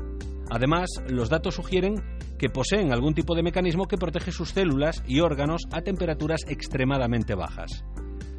Además, 0.50 0.88
los 1.09 1.28
datos 1.28 1.54
sugieren 1.54 2.02
que 2.38 2.48
poseen 2.48 2.92
algún 2.92 3.14
tipo 3.14 3.35
de 3.35 3.42
mecanismo 3.42 3.87
que 3.87 3.96
protege 3.96 4.32
sus 4.32 4.50
células 4.50 5.02
y 5.06 5.20
órganos 5.20 5.62
a 5.72 5.82
temperaturas 5.82 6.42
extremadamente 6.46 7.35
bajas. 7.35 7.85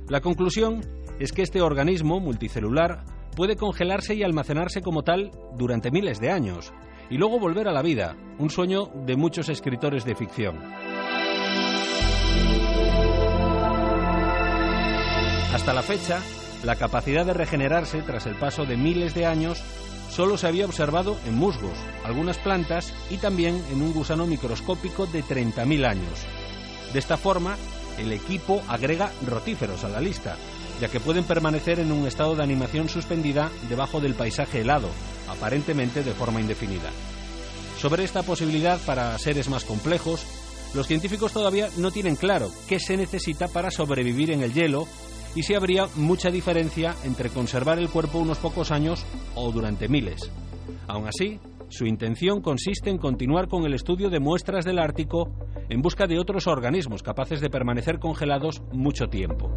La 0.07 0.21
conclusión 0.21 0.81
es 1.19 1.31
que 1.31 1.41
este 1.41 1.61
organismo 1.61 2.19
multicelular 2.19 3.03
puede 3.35 3.55
congelarse 3.55 4.15
y 4.15 4.23
almacenarse 4.23 4.81
como 4.81 5.03
tal 5.03 5.31
durante 5.57 5.91
miles 5.91 6.19
de 6.19 6.31
años 6.31 6.73
y 7.09 7.17
luego 7.17 7.39
volver 7.39 7.67
a 7.67 7.71
la 7.71 7.81
vida, 7.81 8.15
un 8.37 8.49
sueño 8.49 8.87
de 9.05 9.15
muchos 9.15 9.49
escritores 9.49 10.05
de 10.05 10.15
ficción. 10.15 10.57
Hasta 15.53 15.73
la 15.73 15.81
fecha, 15.81 16.21
la 16.63 16.75
capacidad 16.75 17.25
de 17.25 17.33
regenerarse 17.33 18.01
tras 18.01 18.25
el 18.25 18.35
paso 18.35 18.65
de 18.65 18.77
miles 18.77 19.13
de 19.13 19.25
años 19.25 19.61
solo 20.09 20.37
se 20.37 20.47
había 20.47 20.65
observado 20.65 21.17
en 21.25 21.35
musgos, 21.35 21.77
algunas 22.03 22.37
plantas 22.37 22.93
y 23.09 23.17
también 23.17 23.61
en 23.71 23.81
un 23.81 23.93
gusano 23.93 24.25
microscópico 24.25 25.05
de 25.05 25.23
30.000 25.23 25.85
años. 25.85 26.25
De 26.93 26.99
esta 26.99 27.17
forma, 27.17 27.57
el 27.97 28.11
equipo 28.11 28.61
agrega 28.67 29.11
rotíferos 29.25 29.83
a 29.83 29.89
la 29.89 29.99
lista, 29.99 30.37
ya 30.79 30.87
que 30.87 30.99
pueden 30.99 31.23
permanecer 31.23 31.79
en 31.79 31.91
un 31.91 32.07
estado 32.07 32.35
de 32.35 32.43
animación 32.43 32.89
suspendida 32.89 33.51
debajo 33.69 33.99
del 33.99 34.13
paisaje 34.13 34.61
helado, 34.61 34.89
aparentemente 35.27 36.03
de 36.03 36.13
forma 36.13 36.39
indefinida. 36.39 36.89
Sobre 37.79 38.03
esta 38.03 38.23
posibilidad 38.23 38.79
para 38.85 39.17
seres 39.17 39.49
más 39.49 39.63
complejos, 39.63 40.25
los 40.73 40.87
científicos 40.87 41.31
todavía 41.31 41.69
no 41.77 41.91
tienen 41.91 42.15
claro 42.15 42.51
qué 42.67 42.79
se 42.79 42.97
necesita 42.97 43.47
para 43.47 43.71
sobrevivir 43.71 44.31
en 44.31 44.41
el 44.41 44.53
hielo 44.53 44.87
y 45.35 45.43
si 45.43 45.53
habría 45.53 45.87
mucha 45.95 46.29
diferencia 46.29 46.95
entre 47.03 47.29
conservar 47.29 47.79
el 47.79 47.89
cuerpo 47.89 48.19
unos 48.19 48.37
pocos 48.37 48.71
años 48.71 49.05
o 49.35 49.51
durante 49.51 49.87
miles. 49.87 50.31
Aún 50.87 51.07
así, 51.07 51.39
su 51.69 51.85
intención 51.85 52.41
consiste 52.41 52.89
en 52.89 52.97
continuar 52.97 53.47
con 53.47 53.65
el 53.65 53.73
estudio 53.73 54.09
de 54.09 54.19
muestras 54.19 54.63
del 54.65 54.79
Ártico 54.79 55.31
en 55.69 55.81
busca 55.81 56.07
de 56.07 56.17
otros 56.17 56.47
organismos 56.47 57.03
capaces 57.03 57.41
de 57.41 57.49
permanecer 57.49 57.99
congelados 57.99 58.61
mucho 58.71 59.07
tiempo. 59.07 59.51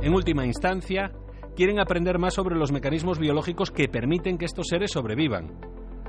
En 0.00 0.14
última 0.14 0.46
instancia, 0.46 1.12
quieren 1.56 1.80
aprender 1.80 2.18
más 2.18 2.34
sobre 2.34 2.56
los 2.56 2.70
mecanismos 2.70 3.18
biológicos 3.18 3.72
que 3.72 3.88
permiten 3.88 4.38
que 4.38 4.44
estos 4.44 4.68
seres 4.68 4.92
sobrevivan. 4.92 5.58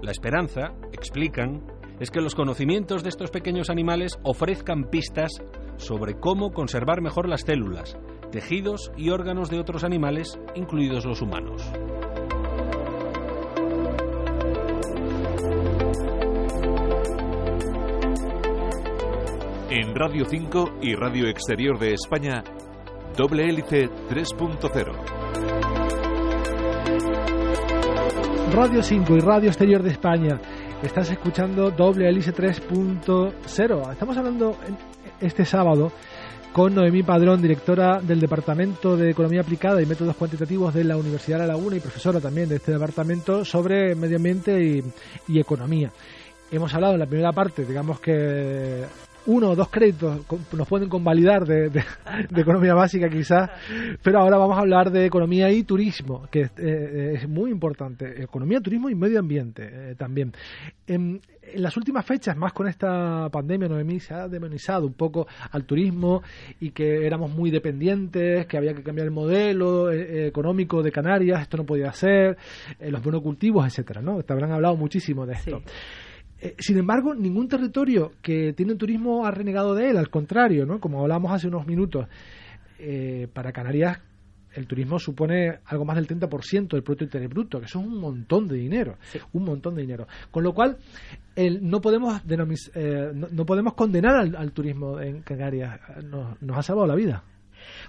La 0.03 0.11
esperanza, 0.11 0.73
explican, 0.93 1.63
es 1.99 2.11
que 2.11 2.21
los 2.21 2.35
conocimientos 2.35 3.03
de 3.03 3.09
estos 3.09 3.31
pequeños 3.31 3.69
animales 3.69 4.19
ofrezcan 4.23 4.85
pistas 4.85 5.31
sobre 5.77 6.19
cómo 6.19 6.51
conservar 6.51 7.01
mejor 7.01 7.27
las 7.27 7.41
células, 7.41 7.97
tejidos 8.31 8.91
y 8.97 9.09
órganos 9.09 9.49
de 9.49 9.59
otros 9.59 9.83
animales, 9.83 10.39
incluidos 10.55 11.05
los 11.05 11.21
humanos. 11.21 11.69
En 19.71 19.93
Radio 19.93 20.25
5 20.25 20.79
y 20.81 20.95
Radio 20.95 21.27
Exterior 21.27 21.77
de 21.77 21.93
España, 21.93 22.43
Doble 23.15 23.43
Hélice 23.43 23.89
3.0. 24.09 25.29
Radio 28.51 28.81
5 28.81 29.15
y 29.15 29.19
Radio 29.19 29.49
Exterior 29.49 29.83
de 29.83 29.91
España. 29.91 30.41
Estás 30.83 31.11
escuchando 31.11 31.71
Doble 31.71 32.07
Hélice 32.07 32.33
3.0. 32.33 33.91
Estamos 33.91 34.17
hablando 34.17 34.55
este 35.19 35.43
sábado 35.43 35.91
con 36.53 36.73
Noemí 36.73 37.03
Padrón, 37.03 37.41
directora 37.41 37.99
del 38.01 38.21
Departamento 38.21 38.95
de 38.95 39.11
Economía 39.11 39.41
Aplicada 39.41 39.81
y 39.81 39.85
Métodos 39.85 40.15
Cuantitativos 40.15 40.73
de 40.73 40.85
la 40.85 40.95
Universidad 40.95 41.39
de 41.39 41.47
La 41.47 41.53
Laguna 41.53 41.75
y 41.75 41.81
profesora 41.81 42.21
también 42.21 42.47
de 42.47 42.55
este 42.55 42.71
departamento 42.71 43.43
sobre 43.43 43.93
medio 43.93 44.15
ambiente 44.15 44.57
y, 44.63 44.81
y 45.27 45.39
economía. 45.41 45.91
Hemos 46.49 46.73
hablado 46.73 46.93
en 46.93 46.99
la 46.99 47.07
primera 47.07 47.33
parte, 47.33 47.65
digamos 47.65 47.99
que 47.99 48.85
uno 49.25 49.51
o 49.51 49.55
dos 49.55 49.69
créditos 49.69 50.21
nos 50.53 50.67
pueden 50.67 50.89
convalidar 50.89 51.45
de, 51.45 51.69
de, 51.69 51.83
economía 52.41 52.73
básica 52.73 53.09
quizás, 53.09 53.49
pero 54.01 54.19
ahora 54.19 54.37
vamos 54.37 54.57
a 54.57 54.61
hablar 54.61 54.91
de 54.91 55.05
economía 55.05 55.51
y 55.51 55.63
turismo, 55.63 56.27
que 56.31 56.49
eh, 56.57 57.13
es 57.15 57.27
muy 57.27 57.51
importante. 57.51 58.21
Economía, 58.21 58.59
turismo 58.59 58.89
y 58.89 58.95
medio 58.95 59.19
ambiente 59.19 59.69
eh, 59.71 59.95
también. 59.95 60.33
En, 60.87 61.21
las 61.55 61.75
últimas 61.77 62.05
fechas, 62.05 62.37
más 62.37 62.53
con 62.53 62.67
esta 62.67 63.27
pandemia, 63.31 63.67
Noemí, 63.67 63.99
se 63.99 64.13
ha 64.13 64.27
demonizado 64.27 64.85
un 64.85 64.93
poco 64.93 65.25
al 65.49 65.63
turismo 65.65 66.21
y 66.59 66.69
que 66.69 67.07
éramos 67.07 67.31
muy 67.31 67.49
dependientes, 67.49 68.45
que 68.45 68.55
había 68.55 68.75
que 68.75 68.83
cambiar 68.83 69.07
el 69.07 69.11
modelo 69.11 69.91
eh, 69.91 70.27
económico 70.27 70.83
de 70.83 70.91
Canarias, 70.91 71.41
esto 71.41 71.57
no 71.57 71.65
podía 71.65 71.91
ser, 71.91 72.37
los 72.79 73.03
monocultivos, 73.03 73.65
etcétera, 73.65 73.99
¿no? 73.99 74.21
Te 74.21 74.31
habrán 74.31 74.51
hablado 74.51 74.75
muchísimo 74.75 75.25
de 75.25 75.33
esto. 75.33 75.61
Sí. 75.65 75.73
Eh, 76.41 76.55
sin 76.59 76.77
embargo, 76.77 77.13
ningún 77.13 77.47
territorio 77.47 78.13
que 78.21 78.53
tiene 78.53 78.75
turismo 78.75 79.25
ha 79.25 79.31
renegado 79.31 79.75
de 79.75 79.89
él, 79.89 79.97
al 79.97 80.09
contrario, 80.09 80.65
¿no? 80.65 80.79
Como 80.79 81.01
hablamos 81.01 81.31
hace 81.31 81.47
unos 81.47 81.67
minutos, 81.67 82.07
eh, 82.79 83.27
para 83.33 83.51
Canarias 83.51 83.99
el 84.53 84.67
turismo 84.67 84.97
supone 84.99 85.59
algo 85.65 85.85
más 85.85 85.95
del 85.95 86.07
30% 86.07 86.69
del 86.69 86.83
Producto 86.83 87.03
Interno 87.03 87.29
Bruto, 87.29 87.59
que 87.59 87.65
eso 87.65 87.79
es 87.79 87.85
un 87.85 87.99
montón 87.99 88.47
de 88.47 88.57
dinero, 88.57 88.97
sí. 89.03 89.19
un 89.33 89.43
montón 89.43 89.75
de 89.75 89.81
dinero. 89.81 90.07
Con 90.31 90.43
lo 90.43 90.53
cual, 90.53 90.77
el, 91.35 91.67
no, 91.67 91.81
podemos 91.81 92.21
eh, 92.25 93.11
no, 93.13 93.27
no, 93.31 93.45
podemos 93.45 93.73
condenar 93.75 94.15
al, 94.15 94.35
al, 94.35 94.51
turismo 94.51 94.99
en 94.99 95.21
Canarias, 95.21 95.79
nos, 96.03 96.41
nos 96.41 96.57
ha 96.57 96.63
salvado 96.63 96.87
la 96.87 96.95
vida. 96.95 97.23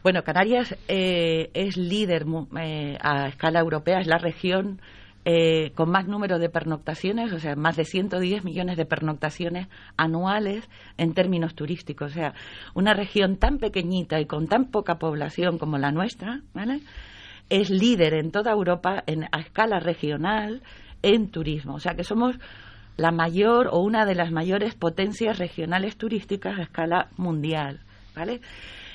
Bueno, 0.02 0.22
Canarias 0.22 0.76
eh, 0.88 1.50
es 1.54 1.76
líder 1.76 2.26
eh, 2.60 2.98
a 3.00 3.28
escala 3.28 3.60
europea, 3.60 4.00
es 4.00 4.06
la 4.06 4.18
región 4.18 4.80
eh, 5.26 5.72
con 5.74 5.90
más 5.90 6.06
número 6.06 6.38
de 6.38 6.48
pernoctaciones, 6.48 7.32
o 7.32 7.38
sea, 7.38 7.54
más 7.54 7.76
de 7.76 7.84
110 7.84 8.42
millones 8.42 8.78
de 8.78 8.86
pernoctaciones 8.86 9.68
anuales 9.98 10.66
en 10.96 11.12
términos 11.12 11.54
turísticos. 11.54 12.12
O 12.12 12.14
sea, 12.14 12.34
una 12.74 12.94
región 12.94 13.36
tan 13.36 13.58
pequeñita 13.58 14.18
y 14.18 14.24
con 14.24 14.46
tan 14.46 14.70
poca 14.70 14.98
población 14.98 15.58
como 15.58 15.76
la 15.76 15.92
nuestra, 15.92 16.40
¿vale? 16.54 16.80
Es 17.50 17.68
líder 17.68 18.14
en 18.14 18.30
toda 18.30 18.52
Europa 18.52 19.02
en, 19.06 19.24
a 19.24 19.40
escala 19.40 19.78
regional 19.78 20.62
en 21.02 21.30
turismo. 21.30 21.74
O 21.74 21.80
sea, 21.80 21.94
que 21.94 22.04
somos 22.04 22.36
la 22.96 23.10
mayor 23.10 23.68
o 23.72 23.80
una 23.80 24.06
de 24.06 24.14
las 24.14 24.32
mayores 24.32 24.74
potencias 24.74 25.38
regionales 25.38 25.96
turísticas 25.98 26.58
a 26.58 26.62
escala 26.62 27.08
mundial, 27.18 27.80
¿vale? 28.16 28.40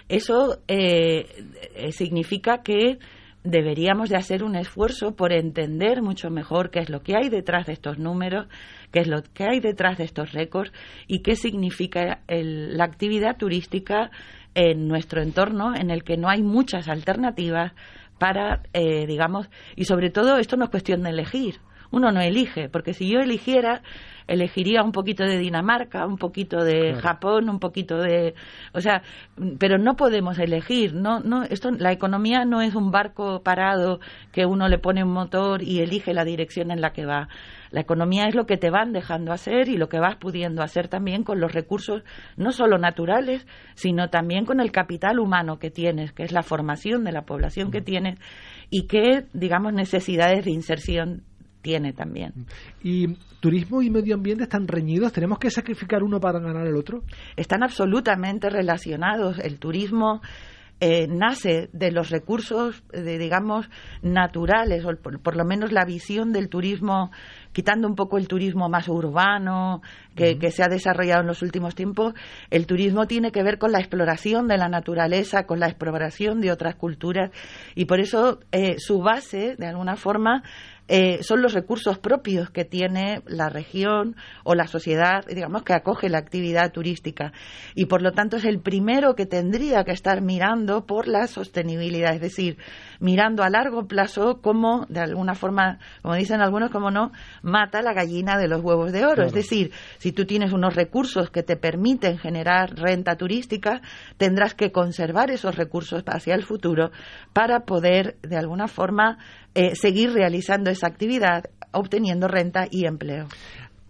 Eso 0.09 0.59
eh, 0.67 1.91
significa 1.91 2.63
que 2.63 2.99
deberíamos 3.45 4.09
de 4.09 4.17
hacer 4.17 4.43
un 4.43 4.55
esfuerzo 4.55 5.15
por 5.15 5.31
entender 5.31 6.01
mucho 6.01 6.29
mejor 6.29 6.71
qué 6.71 6.79
es 6.79 6.89
lo 6.89 7.01
que 7.01 7.15
hay 7.15 7.29
detrás 7.29 7.67
de 7.67 7.73
estos 7.73 7.99
números, 7.99 8.47
qué 8.91 8.99
es 8.99 9.07
lo 9.07 9.21
que 9.21 9.45
hay 9.45 9.59
detrás 9.59 9.97
de 9.97 10.03
estos 10.03 10.33
récords 10.33 10.73
y 11.07 11.21
qué 11.21 11.35
significa 11.35 12.21
el, 12.27 12.75
la 12.75 12.85
actividad 12.85 13.37
turística 13.37 14.09
en 14.55 14.87
nuestro 14.87 15.21
entorno 15.21 15.75
en 15.75 15.91
el 15.91 16.03
que 16.03 16.17
no 16.17 16.27
hay 16.27 16.41
muchas 16.41 16.87
alternativas 16.87 17.73
para, 18.17 18.63
eh, 18.73 19.05
digamos, 19.05 19.49
y 19.75 19.85
sobre 19.85 20.09
todo 20.09 20.37
esto 20.37 20.57
no 20.57 20.65
es 20.65 20.71
cuestión 20.71 21.03
de 21.03 21.11
elegir. 21.11 21.59
Uno 21.95 22.11
no 22.11 22.19
elige, 22.19 22.67
porque 22.67 22.93
si 22.93 23.09
yo 23.09 23.21
eligiera, 23.21 23.81
elegiría 24.27 24.83
un 24.83 24.91
poquito 24.91 25.23
de 25.23 25.37
Dinamarca, 25.37 26.05
un 26.05 26.17
poquito 26.17 26.61
de 26.61 26.89
claro. 26.89 26.99
Japón, 26.99 27.49
un 27.49 27.59
poquito 27.59 27.99
de, 27.99 28.33
o 28.73 28.81
sea, 28.81 29.01
pero 29.57 29.77
no 29.77 29.95
podemos 29.95 30.37
elegir, 30.37 30.93
no, 30.93 31.21
no, 31.21 31.43
esto, 31.43 31.71
la 31.71 31.93
economía 31.93 32.43
no 32.43 32.59
es 32.59 32.75
un 32.75 32.91
barco 32.91 33.43
parado 33.43 34.01
que 34.33 34.45
uno 34.45 34.67
le 34.67 34.77
pone 34.77 35.05
un 35.05 35.13
motor 35.13 35.63
y 35.63 35.79
elige 35.79 36.13
la 36.13 36.25
dirección 36.25 36.69
en 36.69 36.81
la 36.81 36.91
que 36.91 37.05
va. 37.05 37.29
La 37.71 37.79
economía 37.79 38.27
es 38.27 38.35
lo 38.35 38.45
que 38.45 38.57
te 38.57 38.69
van 38.69 38.91
dejando 38.91 39.31
hacer 39.31 39.69
y 39.69 39.77
lo 39.77 39.87
que 39.87 40.01
vas 40.01 40.17
pudiendo 40.17 40.63
hacer 40.63 40.89
también 40.89 41.23
con 41.23 41.39
los 41.39 41.53
recursos 41.53 42.03
no 42.35 42.51
solo 42.51 42.77
naturales, 42.77 43.47
sino 43.75 44.09
también 44.09 44.43
con 44.43 44.59
el 44.59 44.73
capital 44.73 45.17
humano 45.17 45.59
que 45.59 45.71
tienes, 45.71 46.11
que 46.11 46.23
es 46.23 46.33
la 46.33 46.43
formación 46.43 47.05
de 47.05 47.13
la 47.13 47.21
población 47.21 47.71
que 47.71 47.79
tienes 47.79 48.19
y 48.69 48.87
qué, 48.87 49.27
digamos, 49.31 49.71
necesidades 49.71 50.43
de 50.43 50.51
inserción 50.51 51.23
tiene 51.65 51.93
también. 51.93 52.31
¿Y 52.83 53.15
turismo 53.39 53.81
y 53.81 53.89
medio 53.89 54.13
ambiente 54.13 54.43
están 54.43 54.67
reñidos? 54.67 55.11
¿Tenemos 55.11 55.39
que 55.39 55.49
sacrificar 55.49 56.03
uno 56.03 56.19
para 56.19 56.39
ganar 56.39 56.67
el 56.67 56.75
otro? 56.75 57.01
Están 57.35 57.63
absolutamente 57.63 58.51
relacionados. 58.51 59.39
El 59.39 59.57
turismo 59.57 60.21
eh, 60.79 61.07
nace 61.07 61.69
de 61.71 61.89
los 61.89 62.11
recursos, 62.11 62.83
de, 62.91 63.17
digamos, 63.17 63.67
naturales, 64.03 64.85
o 64.85 64.93
por, 65.01 65.19
por, 65.21 65.37
lo 65.37 65.45
menos 65.45 65.71
la 65.71 65.85
visión 65.85 66.33
del 66.33 66.49
turismo, 66.49 67.11
quitando 67.51 67.87
un 67.87 67.95
poco 67.95 68.17
el 68.17 68.27
turismo 68.27 68.67
más 68.67 68.89
urbano 68.89 69.81
que, 70.15 70.23
uh 70.23 70.27
-huh. 70.35 70.39
que, 70.39 70.51
se 70.51 70.63
ha 70.63 70.67
desarrollado 70.67 71.21
en 71.21 71.27
los 71.27 71.41
últimos 71.41 71.73
tiempos, 71.73 72.13
el 72.51 72.67
turismo 72.67 73.07
tiene 73.07 73.31
que 73.31 73.41
ver 73.41 73.57
con 73.57 73.71
la 73.71 73.79
exploración 73.79 74.47
de 74.47 74.57
la 74.57 74.67
naturaleza, 74.67 75.47
con 75.47 75.59
la 75.59 75.67
exploración 75.67 76.41
de 76.41 76.51
otras 76.51 76.75
culturas, 76.75 77.31
y 77.73 77.85
por 77.85 78.01
eso 78.01 78.39
eh, 78.51 78.75
su 78.77 78.99
base, 78.99 79.55
de 79.57 79.67
alguna 79.67 79.95
forma, 79.95 80.43
eh, 80.87 81.23
son 81.23 81.41
los 81.41 81.53
recursos 81.53 81.97
propios 81.97 82.51
que 82.51 82.63
tiene 82.63 83.21
la 83.25 83.49
región 83.49 84.15
o 84.43 84.53
la 84.53 84.67
sociedad, 84.67 85.25
digamos, 85.25 85.63
que 85.63 85.73
acoge 85.73 86.09
la 86.09 86.19
actividad 86.19 86.71
turística. 86.71 87.33
Y 87.73 87.85
por 87.85 88.01
lo 88.01 88.11
tanto 88.11 88.37
es 88.37 88.45
el 88.45 88.59
primero 88.59 89.15
que 89.15 89.25
tendría 89.25 89.83
que 89.83 89.91
estar 89.91 90.21
mirando 90.21 90.85
por 90.85 91.07
la 91.07 91.27
sostenibilidad, 91.27 92.13
es 92.13 92.21
decir, 92.21 92.57
mirando 92.99 93.43
a 93.43 93.49
largo 93.49 93.87
plazo 93.87 94.41
cómo, 94.41 94.85
de 94.89 94.99
alguna 94.99 95.33
forma, 95.33 95.79
como 96.01 96.15
dicen 96.15 96.41
algunos, 96.41 96.69
como 96.69 96.91
no, 96.91 97.11
mata 97.41 97.81
la 97.81 97.93
gallina 97.93 98.37
de 98.37 98.47
los 98.47 98.61
huevos 98.61 98.91
de 98.91 99.05
oro. 99.05 99.15
Claro. 99.15 99.27
Es 99.27 99.33
decir, 99.33 99.71
si 99.97 100.11
tú 100.11 100.25
tienes 100.25 100.53
unos 100.53 100.75
recursos 100.75 101.31
que 101.31 101.41
te 101.43 101.55
permiten 101.55 102.17
generar 102.17 102.75
renta 102.75 103.15
turística, 103.15 103.81
tendrás 104.17 104.53
que 104.53 104.71
conservar 104.71 105.31
esos 105.31 105.55
recursos 105.55 106.03
hacia 106.05 106.35
el 106.35 106.43
futuro 106.43 106.91
para 107.33 107.61
poder, 107.61 108.17
de 108.21 108.37
alguna 108.37 108.67
forma, 108.67 109.17
eh, 109.55 109.75
seguir 109.75 110.11
realizando 110.13 110.69
esa 110.69 110.87
actividad, 110.87 111.45
obteniendo 111.71 112.27
renta 112.27 112.67
y 112.69 112.85
empleo 112.85 113.27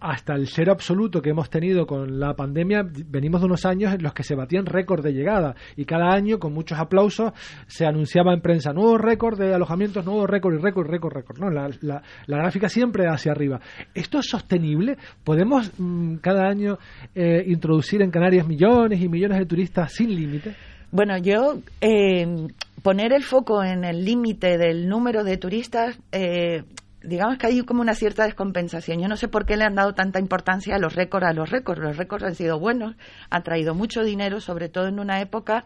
hasta 0.00 0.34
el 0.34 0.46
cero 0.46 0.72
absoluto 0.72 1.22
que 1.22 1.30
hemos 1.30 1.48
tenido 1.48 1.86
con 1.86 2.20
la 2.20 2.34
pandemia, 2.34 2.84
venimos 2.84 3.40
de 3.40 3.46
unos 3.46 3.64
años 3.64 3.94
en 3.94 4.02
los 4.02 4.12
que 4.12 4.22
se 4.22 4.34
batían 4.34 4.66
récord 4.66 5.02
de 5.02 5.12
llegada 5.12 5.54
y 5.74 5.84
cada 5.84 6.12
año, 6.12 6.38
con 6.38 6.52
muchos 6.52 6.78
aplausos, 6.78 7.32
se 7.66 7.86
anunciaba 7.86 8.32
en 8.34 8.40
prensa 8.40 8.72
nuevos 8.72 9.00
récord 9.00 9.38
de 9.38 9.54
alojamientos, 9.54 10.04
nuevos 10.04 10.28
récord 10.28 10.54
y 10.54 10.58
récord, 10.58 10.88
récord, 10.88 11.12
récord. 11.12 11.38
¿no? 11.38 11.50
La, 11.50 11.70
la, 11.80 12.02
gráfica 12.26 12.68
siempre 12.68 13.06
hacia 13.08 13.32
arriba. 13.32 13.60
¿Esto 13.94 14.18
es 14.18 14.28
sostenible? 14.28 14.96
¿Podemos 15.24 15.72
mmm, 15.78 16.16
cada 16.16 16.46
año 16.46 16.78
eh, 17.14 17.42
introducir 17.46 18.02
en 18.02 18.10
Canarias 18.10 18.46
millones 18.46 19.00
y 19.00 19.08
millones 19.08 19.38
de 19.38 19.46
turistas 19.46 19.92
sin 19.92 20.14
límite? 20.14 20.54
Bueno, 20.96 21.18
yo 21.18 21.58
eh, 21.82 22.48
poner 22.82 23.12
el 23.12 23.22
foco 23.22 23.62
en 23.62 23.84
el 23.84 24.02
límite 24.02 24.56
del 24.56 24.88
número 24.88 25.24
de 25.24 25.36
turistas 25.36 25.98
eh, 26.10 26.64
digamos 27.02 27.36
que 27.36 27.48
hay 27.48 27.60
como 27.66 27.82
una 27.82 27.94
cierta 27.94 28.24
descompensación. 28.24 28.98
Yo 29.02 29.06
no 29.06 29.18
sé 29.18 29.28
por 29.28 29.44
qué 29.44 29.58
le 29.58 29.64
han 29.64 29.74
dado 29.74 29.92
tanta 29.92 30.18
importancia 30.20 30.74
a 30.74 30.78
los 30.78 30.94
récords, 30.94 31.26
a 31.26 31.34
los 31.34 31.50
récords. 31.50 31.82
Los 31.82 31.98
récords 31.98 32.24
han 32.24 32.34
sido 32.34 32.58
buenos, 32.58 32.96
han 33.28 33.42
traído 33.42 33.74
mucho 33.74 34.04
dinero, 34.04 34.40
sobre 34.40 34.70
todo 34.70 34.86
en 34.88 34.98
una 34.98 35.20
época 35.20 35.64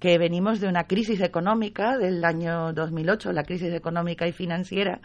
que 0.00 0.18
venimos 0.18 0.58
de 0.58 0.66
una 0.66 0.88
crisis 0.88 1.20
económica 1.20 1.96
del 1.96 2.24
año 2.24 2.72
2008, 2.72 3.30
la 3.30 3.44
crisis 3.44 3.72
económica 3.72 4.26
y 4.26 4.32
financiera, 4.32 4.98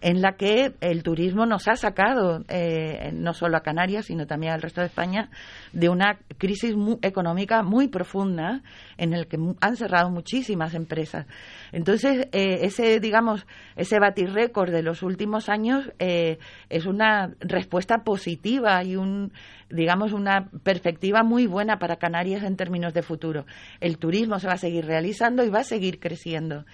en 0.00 0.22
la 0.22 0.32
que 0.32 0.74
el 0.80 1.02
turismo 1.02 1.46
nos 1.46 1.66
ha 1.68 1.74
sacado, 1.74 2.44
eh, 2.48 3.10
no 3.12 3.32
solo 3.32 3.56
a 3.56 3.62
Canarias, 3.62 4.06
sino 4.06 4.26
también 4.26 4.52
al 4.52 4.62
resto 4.62 4.80
de 4.80 4.86
España, 4.86 5.30
de 5.72 5.88
una 5.88 6.18
crisis 6.38 6.74
económica 7.02 7.62
muy 7.62 7.88
profunda 7.88 8.62
en 8.96 9.12
el 9.12 9.26
que 9.26 9.38
han 9.60 9.76
cerrado 9.76 10.10
muchísimas 10.10 10.74
empresas. 10.74 11.26
Entonces, 11.72 12.28
eh, 12.32 12.60
ese, 12.62 13.00
digamos, 13.00 13.46
ese 13.76 13.98
batir 13.98 14.32
récord 14.32 14.70
de 14.70 14.82
los 14.82 15.02
últimos 15.02 15.48
años 15.48 15.90
eh, 15.98 16.38
es 16.68 16.86
una 16.86 17.34
respuesta 17.40 17.98
positiva 18.04 18.84
y 18.84 18.96
un, 18.96 19.32
digamos, 19.70 20.12
una 20.12 20.48
perspectiva 20.62 21.22
muy 21.22 21.46
buena 21.46 21.78
para 21.78 21.96
Canarias 21.96 22.44
en 22.44 22.56
términos 22.56 22.94
de 22.94 23.02
futuro. 23.02 23.46
El 23.80 23.98
turismo 23.98 24.38
se 24.38 24.46
va 24.46 24.54
a 24.54 24.58
seguir 24.58 24.86
realizando 24.86 25.44
y 25.44 25.50
va 25.50 25.60
a 25.60 25.64
seguir 25.64 25.98
creciendo. 25.98 26.64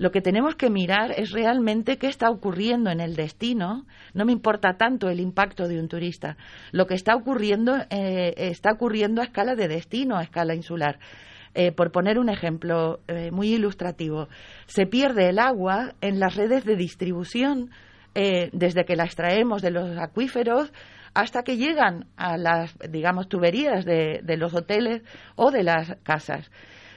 Lo 0.00 0.12
que 0.12 0.22
tenemos 0.22 0.54
que 0.54 0.70
mirar 0.70 1.12
es 1.14 1.30
realmente 1.30 1.98
qué 1.98 2.06
está 2.06 2.30
ocurriendo 2.30 2.88
en 2.90 3.00
el 3.00 3.16
destino. 3.16 3.84
No 4.14 4.24
me 4.24 4.32
importa 4.32 4.78
tanto 4.78 5.10
el 5.10 5.20
impacto 5.20 5.68
de 5.68 5.78
un 5.78 5.88
turista. 5.88 6.38
Lo 6.72 6.86
que 6.86 6.94
está 6.94 7.14
ocurriendo 7.14 7.76
eh, 7.90 8.32
está 8.38 8.72
ocurriendo 8.72 9.20
a 9.20 9.24
escala 9.24 9.54
de 9.56 9.68
destino, 9.68 10.16
a 10.16 10.22
escala 10.22 10.54
insular. 10.54 10.98
Eh, 11.52 11.70
por 11.72 11.92
poner 11.92 12.18
un 12.18 12.30
ejemplo 12.30 13.00
eh, 13.08 13.30
muy 13.30 13.52
ilustrativo, 13.52 14.28
se 14.64 14.86
pierde 14.86 15.28
el 15.28 15.38
agua 15.38 15.92
en 16.00 16.18
las 16.18 16.34
redes 16.34 16.64
de 16.64 16.76
distribución 16.76 17.70
desde 18.14 18.84
que 18.84 18.96
la 18.96 19.04
extraemos 19.04 19.62
de 19.62 19.70
los 19.70 19.96
acuíferos 19.96 20.72
hasta 21.14 21.42
que 21.44 21.58
llegan 21.58 22.06
a 22.16 22.38
las, 22.38 22.74
digamos, 22.90 23.28
tuberías 23.28 23.84
de 23.84 24.36
los 24.36 24.52
hoteles 24.52 25.02
o 25.36 25.52
de 25.52 25.62
las 25.62 25.94
casas. 26.02 26.50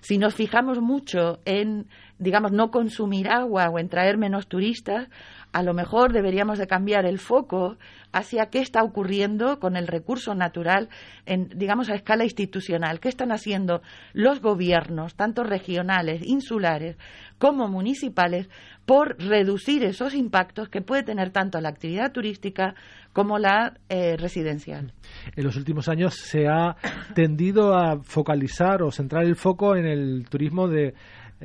Si 0.04 0.18
nos 0.18 0.36
fijamos 0.36 0.82
mucho 0.82 1.40
en, 1.46 1.88
digamos, 2.20 2.52
no 2.52 2.72
consumir 2.72 3.30
agua 3.30 3.70
o 3.70 3.80
en 3.80 3.88
traer 3.88 4.18
menos 4.18 4.48
turistas, 4.48 5.08
a 5.54 5.62
lo 5.62 5.74
mejor 5.74 6.12
deberíamos 6.12 6.58
de 6.58 6.68
cambiar 6.68 7.06
el 7.06 7.20
foco 7.20 7.78
hacia 8.12 8.48
qué 8.48 8.60
está 8.60 8.84
ocurriendo 8.84 9.60
con 9.60 9.76
el 9.76 9.88
recurso 9.88 10.36
natural, 10.36 10.90
en, 11.26 11.50
digamos, 11.56 11.90
a 11.90 11.96
escala 11.96 12.24
institucional. 12.24 13.00
¿Qué 13.00 13.10
están 13.10 13.32
haciendo 13.32 13.82
los 14.14 14.42
gobiernos, 14.42 15.16
tanto 15.16 15.44
regionales, 15.44 16.22
insulares, 16.26 16.98
como 17.38 17.68
municipales, 17.68 18.50
por 18.86 19.16
reducir 19.20 19.84
esos 19.84 20.16
impactos 20.16 20.70
que 20.70 20.82
puede 20.82 21.04
tener 21.04 21.30
tanto 21.30 21.62
la 21.62 21.70
actividad 21.70 22.12
turística 22.12 22.76
como 23.14 23.38
la 23.38 23.80
eh, 23.90 24.18
residencial? 24.18 24.92
En 25.36 25.44
los 25.44 25.56
últimos 25.56 25.88
años 25.88 26.16
se 26.16 26.48
ha 26.48 26.76
tendido 27.14 27.76
a 27.76 28.02
focalizar 28.02 28.82
o 28.82 28.92
centrar 28.92 29.24
el 29.24 29.36
foco 29.36 29.76
en 29.76 29.86
el 29.86 30.26
turismo 30.30 30.68
de 30.68 30.94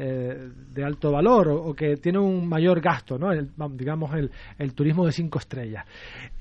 eh, 0.00 0.50
de 0.72 0.84
alto 0.84 1.10
valor 1.10 1.48
o, 1.48 1.74
que 1.74 1.96
tiene 1.96 2.20
un 2.20 2.48
mayor 2.48 2.80
gasto, 2.80 3.18
¿no? 3.18 3.30
digamos 3.70 4.14
el, 4.14 4.30
el, 4.56 4.72
turismo 4.72 5.04
de 5.04 5.10
cinco 5.10 5.40
estrellas. 5.40 5.84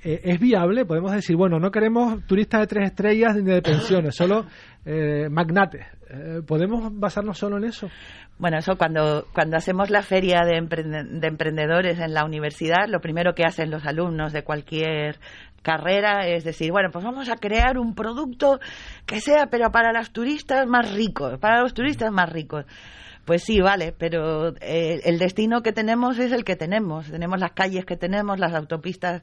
Eh, 0.04 0.22
¿Es 0.26 0.40
viable? 0.40 0.86
Podemos 0.86 1.12
decir, 1.12 1.36
bueno, 1.36 1.58
no 1.58 1.72
queremos 1.72 2.24
turistas 2.28 2.62
de 2.62 2.68
tres 2.68 2.90
estrellas 2.92 3.36
ni 3.36 3.52
de 3.52 3.64
pensiones, 3.64 4.16
solo 4.16 4.46
eh, 4.86 5.28
magnates. 5.32 5.88
¿Podemos 6.46 6.98
basarnos 6.98 7.38
solo 7.38 7.58
en 7.58 7.66
eso? 7.66 7.90
Bueno, 8.38 8.60
eso 8.60 8.78
cuando, 8.78 9.26
cuando 9.34 9.58
hacemos 9.58 9.90
la 9.90 10.04
feria 10.04 10.44
de 10.46 10.56
emprendedores 10.56 12.00
en 12.00 12.14
la 12.14 12.24
universidad, 12.24 12.88
lo 12.88 13.02
primero 13.02 13.34
que 13.34 13.44
hacen 13.44 13.72
los 13.72 13.86
alumnos 13.86 14.32
de 14.32 14.44
cualquier 14.44 15.18
carrera 15.64 16.28
es 16.28 16.46
decir, 16.46 16.72
bueno, 16.72 16.92
pues 16.94 17.04
vamos 17.04 17.28
a 17.30 17.36
crear 17.36 17.78
un 17.78 17.94
producto 17.94 18.60
que 19.06 19.20
sea, 19.20 19.48
pero 19.52 19.70
para 19.70 19.92
los 19.92 20.12
turistas 20.12 20.66
más 20.66 20.94
ricos, 20.94 21.38
para 21.40 21.62
los 21.62 21.74
turistas 21.74 22.10
más 22.12 22.32
ricos. 22.32 22.66
Pues 23.28 23.44
sí, 23.44 23.60
vale, 23.60 23.92
pero 23.92 24.56
eh, 24.62 25.02
el 25.04 25.20
destino 25.20 25.62
que 25.62 25.74
tenemos 25.74 26.18
es 26.18 26.32
el 26.32 26.46
que 26.46 26.56
tenemos. 26.56 27.12
Tenemos 27.12 27.42
las 27.42 27.52
calles 27.52 27.84
que 27.84 27.98
tenemos, 27.98 28.40
las 28.40 28.54
autopistas 28.54 29.22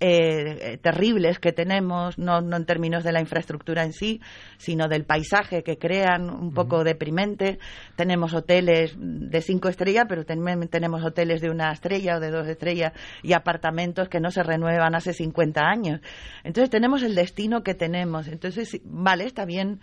eh, 0.00 0.78
terribles 0.82 1.38
que 1.38 1.52
tenemos, 1.52 2.18
no, 2.18 2.40
no, 2.40 2.56
en 2.56 2.64
términos 2.64 3.04
de 3.04 3.12
la 3.12 3.20
infraestructura 3.20 3.84
en 3.84 3.92
sí, 3.92 4.20
sino 4.56 4.88
del 4.88 5.04
paisaje 5.04 5.62
que 5.62 5.78
crean, 5.78 6.30
un 6.30 6.52
poco 6.54 6.84
deprimente. 6.84 7.58
Tenemos 7.96 8.32
hoteles 8.32 8.94
de 8.98 9.40
cinco 9.42 9.68
estrellas, 9.68 10.06
pero 10.08 10.24
también 10.24 10.68
tenemos 10.68 11.04
hoteles 11.04 11.40
de 11.40 11.50
una 11.50 11.70
estrella 11.70 12.16
o 12.16 12.20
de 12.20 12.30
dos 12.30 12.48
estrellas 12.48 12.92
y 13.22 13.34
apartamentos 13.34 14.08
que 14.08 14.20
no 14.20 14.30
se 14.30 14.42
renuevan 14.42 14.94
hace 14.94 15.12
50 15.12 15.60
años. 15.60 16.00
Entonces 16.44 16.70
tenemos 16.70 17.02
el 17.02 17.14
destino 17.14 17.62
que 17.62 17.74
tenemos. 17.74 18.26
Entonces, 18.28 18.80
vale, 18.84 19.24
está 19.24 19.44
bien 19.44 19.80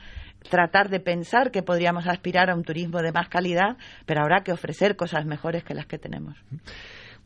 tratar 0.50 0.90
de 0.90 1.00
pensar 1.00 1.52
que 1.52 1.64
podríamos 1.64 2.08
aspirar 2.08 2.50
a 2.50 2.56
un 2.56 2.64
turismo 2.64 3.02
de 3.02 3.12
más 3.12 3.30
calidad, 3.30 3.78
pero 4.06 4.22
habrá 4.22 4.44
que 4.44 4.52
ofrecer 4.52 4.96
cosas 4.96 5.26
mejores 5.26 5.64
que 5.64 5.74
las 5.74 5.86
que 5.86 5.98
tenemos. 5.98 6.38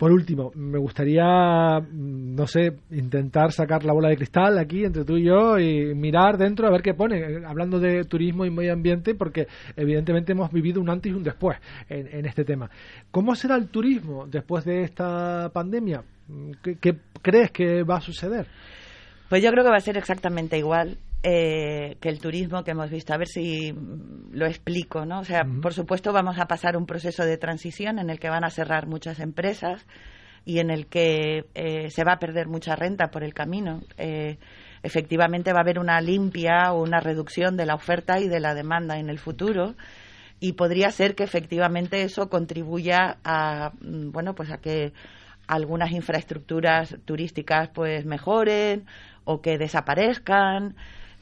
Por 0.02 0.12
último, 0.12 0.52
me 0.56 0.80
gustaría, 0.80 1.80
mm, 1.80 2.34
no 2.34 2.48
sé, 2.48 2.76
intentar 2.90 3.52
sacar 3.52 3.84
la 3.84 3.94
bola 3.94 4.10
de 4.10 4.18
cristal 4.18 4.58
aquí 4.58 4.84
entre 4.84 5.06
tú 5.06 5.16
y 5.16 5.26
yo 5.26 5.60
y 5.60 5.94
mirar 5.94 6.40
dentro 6.40 6.66
a 6.66 6.72
ver 6.72 6.82
qué 6.82 6.96
pone, 6.96 7.20
eh, 7.20 7.44
hablando 7.46 7.80
de 7.80 8.06
turismo 8.06 8.44
y 8.44 8.50
medio 8.50 8.74
ambiente, 8.74 9.14
porque 9.14 9.46
evidentemente 9.76 10.32
hemos 10.32 10.52
vivido 10.52 10.82
un 10.82 10.90
antes 10.90 11.12
y 11.12 11.16
un 11.16 11.22
después 11.22 11.60
en, 11.88 12.26
este 12.26 12.44
tema. 12.44 12.68
¿Cómo 13.12 13.36
será 13.36 13.56
el 13.56 13.68
turismo 13.68 14.26
después 14.26 14.66
de 14.66 14.82
esta 14.82 15.52
pandemia? 15.54 16.04
qué 16.64 16.98
crees 17.22 17.52
que 17.52 17.84
va 17.84 17.98
a 17.98 18.02
suceder? 18.02 18.48
Pues 19.30 19.44
yo 19.44 19.52
creo 19.52 19.64
que 19.64 19.70
va 19.70 19.78
a 19.78 19.82
ser 19.82 19.98
exactamente 19.98 20.58
igual. 20.58 20.98
Eh, 21.24 21.98
que 22.02 22.10
el 22.10 22.20
turismo 22.20 22.64
que 22.64 22.72
hemos 22.72 22.90
visto. 22.90 23.14
A 23.14 23.18
ver 23.18 23.28
si 23.28 23.76
lo 24.32 24.48
explico, 24.48 25.06
¿no? 25.06 25.20
O 25.20 25.24
sea, 25.24 25.46
por 25.62 25.74
supuesto 25.74 26.12
vamos 26.12 26.40
a 26.40 26.48
pasar 26.48 26.76
un 26.76 26.88
proceso 26.88 27.24
de 27.24 27.38
transición 27.38 28.00
en 28.00 28.10
el 28.10 28.20
que 28.20 28.30
van 28.30 28.44
a 28.44 28.50
cerrar 28.50 28.88
muchas 28.88 29.20
empresas 29.20 29.86
y 30.46 30.58
en 30.58 30.72
el 30.72 30.88
que 30.88 31.46
eh, 31.54 31.92
se 31.92 32.04
va 32.04 32.14
a 32.14 32.20
perder 32.20 32.48
mucha 32.48 32.76
renta 32.76 33.12
por 33.12 33.24
el 33.24 33.36
camino. 33.36 33.82
Eh, 33.98 34.40
efectivamente 34.82 35.54
va 35.54 35.60
a 35.60 35.62
haber 35.62 35.78
una 35.78 36.02
limpia 36.02 36.74
o 36.74 36.82
una 36.82 37.00
reducción 37.00 37.56
de 37.56 37.68
la 37.68 37.76
oferta 37.76 38.20
y 38.20 38.28
de 38.28 38.40
la 38.40 38.56
demanda 38.56 38.98
en 38.98 39.10
el 39.10 39.20
futuro 39.20 39.76
y 40.40 40.54
podría 40.54 40.90
ser 40.90 41.14
que 41.14 41.24
efectivamente 41.24 42.02
eso 42.02 42.30
contribuya 42.30 43.20
a 43.24 43.74
mm, 43.80 44.12
bueno 44.12 44.34
pues 44.34 44.50
a 44.50 44.58
que 44.58 44.92
algunas 45.46 45.92
infraestructuras 45.92 46.98
turísticas 47.06 47.70
pues 47.70 48.06
mejoren 48.06 48.86
o 49.24 49.40
que 49.42 49.60
desaparezcan 49.60 50.76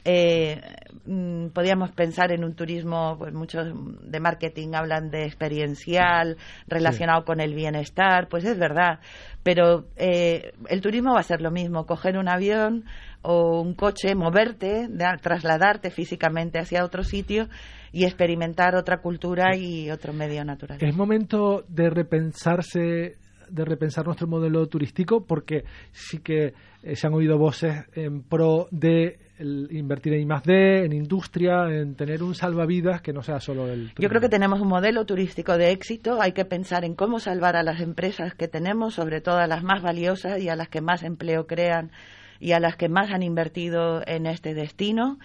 eh, 0.04 0.60
mm, 1.06 1.48
podríamos 1.48 1.90
pensar 1.92 2.32
en 2.32 2.44
un 2.44 2.54
turismo, 2.54 3.16
pues 3.18 3.32
muchos 3.32 3.66
de 4.02 4.20
marketing 4.20 4.70
hablan 4.74 5.10
de 5.10 5.24
experiencial, 5.24 6.36
relacionado 6.66 7.24
con 7.24 7.40
el 7.40 7.54
bienestar, 7.54 8.28
pues 8.28 8.44
es 8.44 8.58
verdad, 8.58 9.00
pero 9.42 9.86
eh, 9.96 10.52
el 10.68 10.80
turismo 10.80 11.14
va 11.14 11.20
a 11.20 11.24
ser 11.24 11.40
lo 11.40 11.50
mismo, 11.50 11.86
coger 11.86 12.16
un 12.16 12.28
avión 12.28 12.84
o 13.22 13.60
un 13.60 13.74
coche, 13.74 14.14
moverte, 14.14 14.88
trasladarte 15.20 15.90
físicamente 15.90 16.58
hacia 16.58 16.84
otro 16.84 17.02
sitio 17.02 17.48
y 17.92 18.04
experimentar 18.04 18.76
otra 18.76 19.02
cultura 19.02 19.56
y 19.56 19.90
otro 19.90 20.12
medio 20.12 20.44
natural. 20.44 20.78
Es 20.80 20.96
momento 20.96 21.64
de 21.68 21.90
repensarse 21.90 23.16
de 23.50 23.64
repensar 23.64 24.06
nuestro 24.06 24.26
modelo 24.26 24.66
turístico 24.66 25.24
porque 25.24 25.64
sí 25.92 26.18
que 26.18 26.54
eh, 26.82 26.96
se 26.96 27.06
han 27.06 27.14
oído 27.14 27.38
voces 27.38 27.84
en 27.94 28.22
pro 28.22 28.68
de 28.70 29.18
invertir 29.40 30.14
en 30.14 30.30
I+D, 30.30 30.84
en 30.84 30.92
industria, 30.92 31.64
en 31.70 31.94
tener 31.94 32.22
un 32.22 32.34
salvavidas 32.34 33.00
que 33.00 33.12
no 33.12 33.22
sea 33.22 33.40
solo 33.40 33.68
el 33.68 33.92
Yo 33.98 34.08
creo 34.08 34.20
que 34.20 34.28
tenemos 34.28 34.60
un 34.60 34.68
modelo 34.68 35.06
turístico 35.06 35.56
de 35.56 35.70
éxito, 35.70 36.20
hay 36.20 36.32
que 36.32 36.44
pensar 36.44 36.84
en 36.84 36.94
cómo 36.94 37.20
salvar 37.20 37.56
a 37.56 37.62
las 37.62 37.80
empresas 37.80 38.34
que 38.34 38.48
tenemos, 38.48 38.94
sobre 38.94 39.20
todo 39.20 39.38
a 39.38 39.46
las 39.46 39.62
más 39.62 39.82
valiosas 39.82 40.40
y 40.40 40.48
a 40.48 40.56
las 40.56 40.68
que 40.68 40.82
más 40.82 41.02
empleo 41.02 41.46
crean 41.46 41.90
y 42.38 42.52
a 42.52 42.60
las 42.60 42.76
que 42.76 42.88
más 42.88 43.10
han 43.10 43.22
invertido 43.22 44.02
en 44.06 44.26
este 44.26 44.54
destino. 44.54 45.18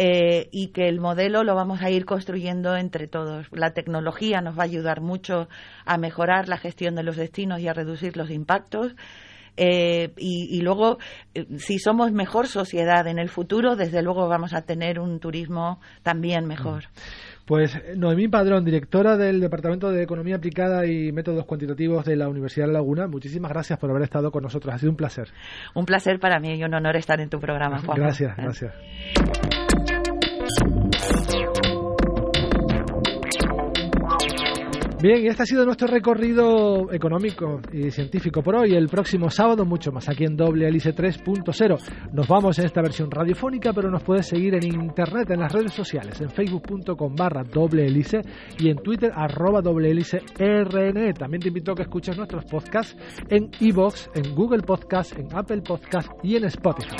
Eh, 0.00 0.48
y 0.52 0.68
que 0.68 0.88
el 0.88 1.00
modelo 1.00 1.42
lo 1.42 1.56
vamos 1.56 1.82
a 1.82 1.90
ir 1.90 2.04
construyendo 2.04 2.76
entre 2.76 3.08
todos. 3.08 3.48
La 3.50 3.72
tecnología 3.72 4.40
nos 4.40 4.56
va 4.56 4.62
a 4.62 4.66
ayudar 4.66 5.00
mucho 5.00 5.48
a 5.84 5.98
mejorar 5.98 6.48
la 6.48 6.56
gestión 6.56 6.94
de 6.94 7.02
los 7.02 7.16
destinos 7.16 7.58
y 7.58 7.66
a 7.66 7.72
reducir 7.72 8.16
los 8.16 8.30
impactos. 8.30 8.94
Eh, 9.56 10.12
y, 10.16 10.60
luego, 10.60 10.98
eh, 11.34 11.46
si 11.56 11.80
somos 11.80 12.12
mejor 12.12 12.46
sociedad 12.46 13.08
en 13.08 13.18
el 13.18 13.28
futuro, 13.28 13.74
desde 13.74 14.00
luego 14.00 14.28
vamos 14.28 14.54
a 14.54 14.62
tener 14.62 15.00
un 15.00 15.18
turismo 15.18 15.80
también 16.04 16.46
mejor. 16.46 16.84
Pues 17.44 17.76
Noemí 17.96 18.28
Padrón, 18.28 18.64
directora 18.64 19.16
del 19.16 19.40
Departamento 19.40 19.90
de 19.90 20.04
Economía 20.04 20.36
Aplicada 20.36 20.86
y 20.86 21.10
Métodos 21.10 21.44
Cuantitativos 21.44 22.04
de 22.04 22.14
la 22.14 22.28
Universidad 22.28 22.68
de 22.68 22.74
Laguna, 22.74 23.08
muchísimas 23.08 23.50
gracias 23.50 23.80
por 23.80 23.90
haber 23.90 24.02
estado 24.02 24.30
con 24.30 24.44
nosotros. 24.44 24.72
Ha 24.72 24.78
sido 24.78 24.92
un 24.92 24.96
placer. 24.96 25.26
Un 25.74 25.86
placer 25.86 26.20
para 26.20 26.38
mí 26.38 26.54
y 26.54 26.62
un 26.62 26.74
honor 26.74 26.94
estar 26.94 27.20
en 27.20 27.30
tu 27.30 27.40
programa, 27.40 27.80
Juan. 27.80 27.98
Gracias, 27.98 28.36
gracias. 28.36 28.74
Bien, 35.00 35.22
y 35.22 35.28
este 35.28 35.44
ha 35.44 35.46
sido 35.46 35.64
nuestro 35.64 35.86
recorrido 35.86 36.92
económico 36.92 37.60
y 37.72 37.88
científico 37.92 38.42
por 38.42 38.56
hoy. 38.56 38.74
El 38.74 38.88
próximo 38.88 39.30
sábado 39.30 39.64
mucho 39.64 39.92
más 39.92 40.08
aquí 40.08 40.24
en 40.24 40.36
Doble 40.36 40.66
Hélice 40.66 40.92
3.0. 40.92 42.10
Nos 42.12 42.26
vamos 42.26 42.58
en 42.58 42.66
esta 42.66 42.82
versión 42.82 43.08
radiofónica, 43.08 43.72
pero 43.72 43.92
nos 43.92 44.02
puedes 44.02 44.26
seguir 44.26 44.56
en 44.56 44.64
internet, 44.64 45.30
en 45.30 45.38
las 45.38 45.52
redes 45.52 45.72
sociales, 45.72 46.20
en 46.20 46.30
facebook.com 46.30 47.14
barra 47.14 47.44
doble 47.44 47.86
hélice 47.86 48.22
y 48.58 48.70
en 48.70 48.78
twitter 48.78 49.12
arroba 49.14 49.60
doble 49.62 49.92
rn. 49.92 51.14
También 51.14 51.42
te 51.42 51.48
invito 51.48 51.70
a 51.70 51.74
que 51.76 51.82
escuches 51.82 52.16
nuestros 52.16 52.44
podcasts 52.46 52.96
en 53.28 53.52
iVoox, 53.60 54.08
en 54.16 54.34
Google 54.34 54.62
Podcast, 54.62 55.16
en 55.16 55.28
Apple 55.32 55.62
Podcast 55.62 56.10
y 56.24 56.34
en 56.34 56.46
Spotify. 56.46 56.96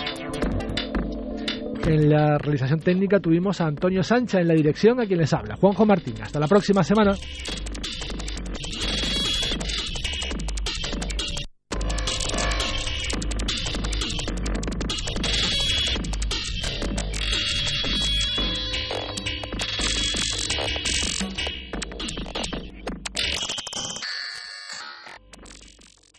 En 1.85 2.11
la 2.11 2.39
realización 2.39 2.79
técnica 2.79 3.19
tuvimos 3.19 3.61
a 3.61 3.67
Antonio 3.67 4.05
Sancha 4.05 4.39
en 4.39 4.47
la 4.47 4.55
dirección 4.55 5.01
a 5.01 5.07
quien 5.07 5.19
les 5.19 5.33
habla, 5.35 5.57
Juanjo 5.57 5.85
Martín. 5.85 6.15
Hasta 6.23 6.39
la 6.39 6.47
próxima 6.47 6.85
semana. 6.85 7.15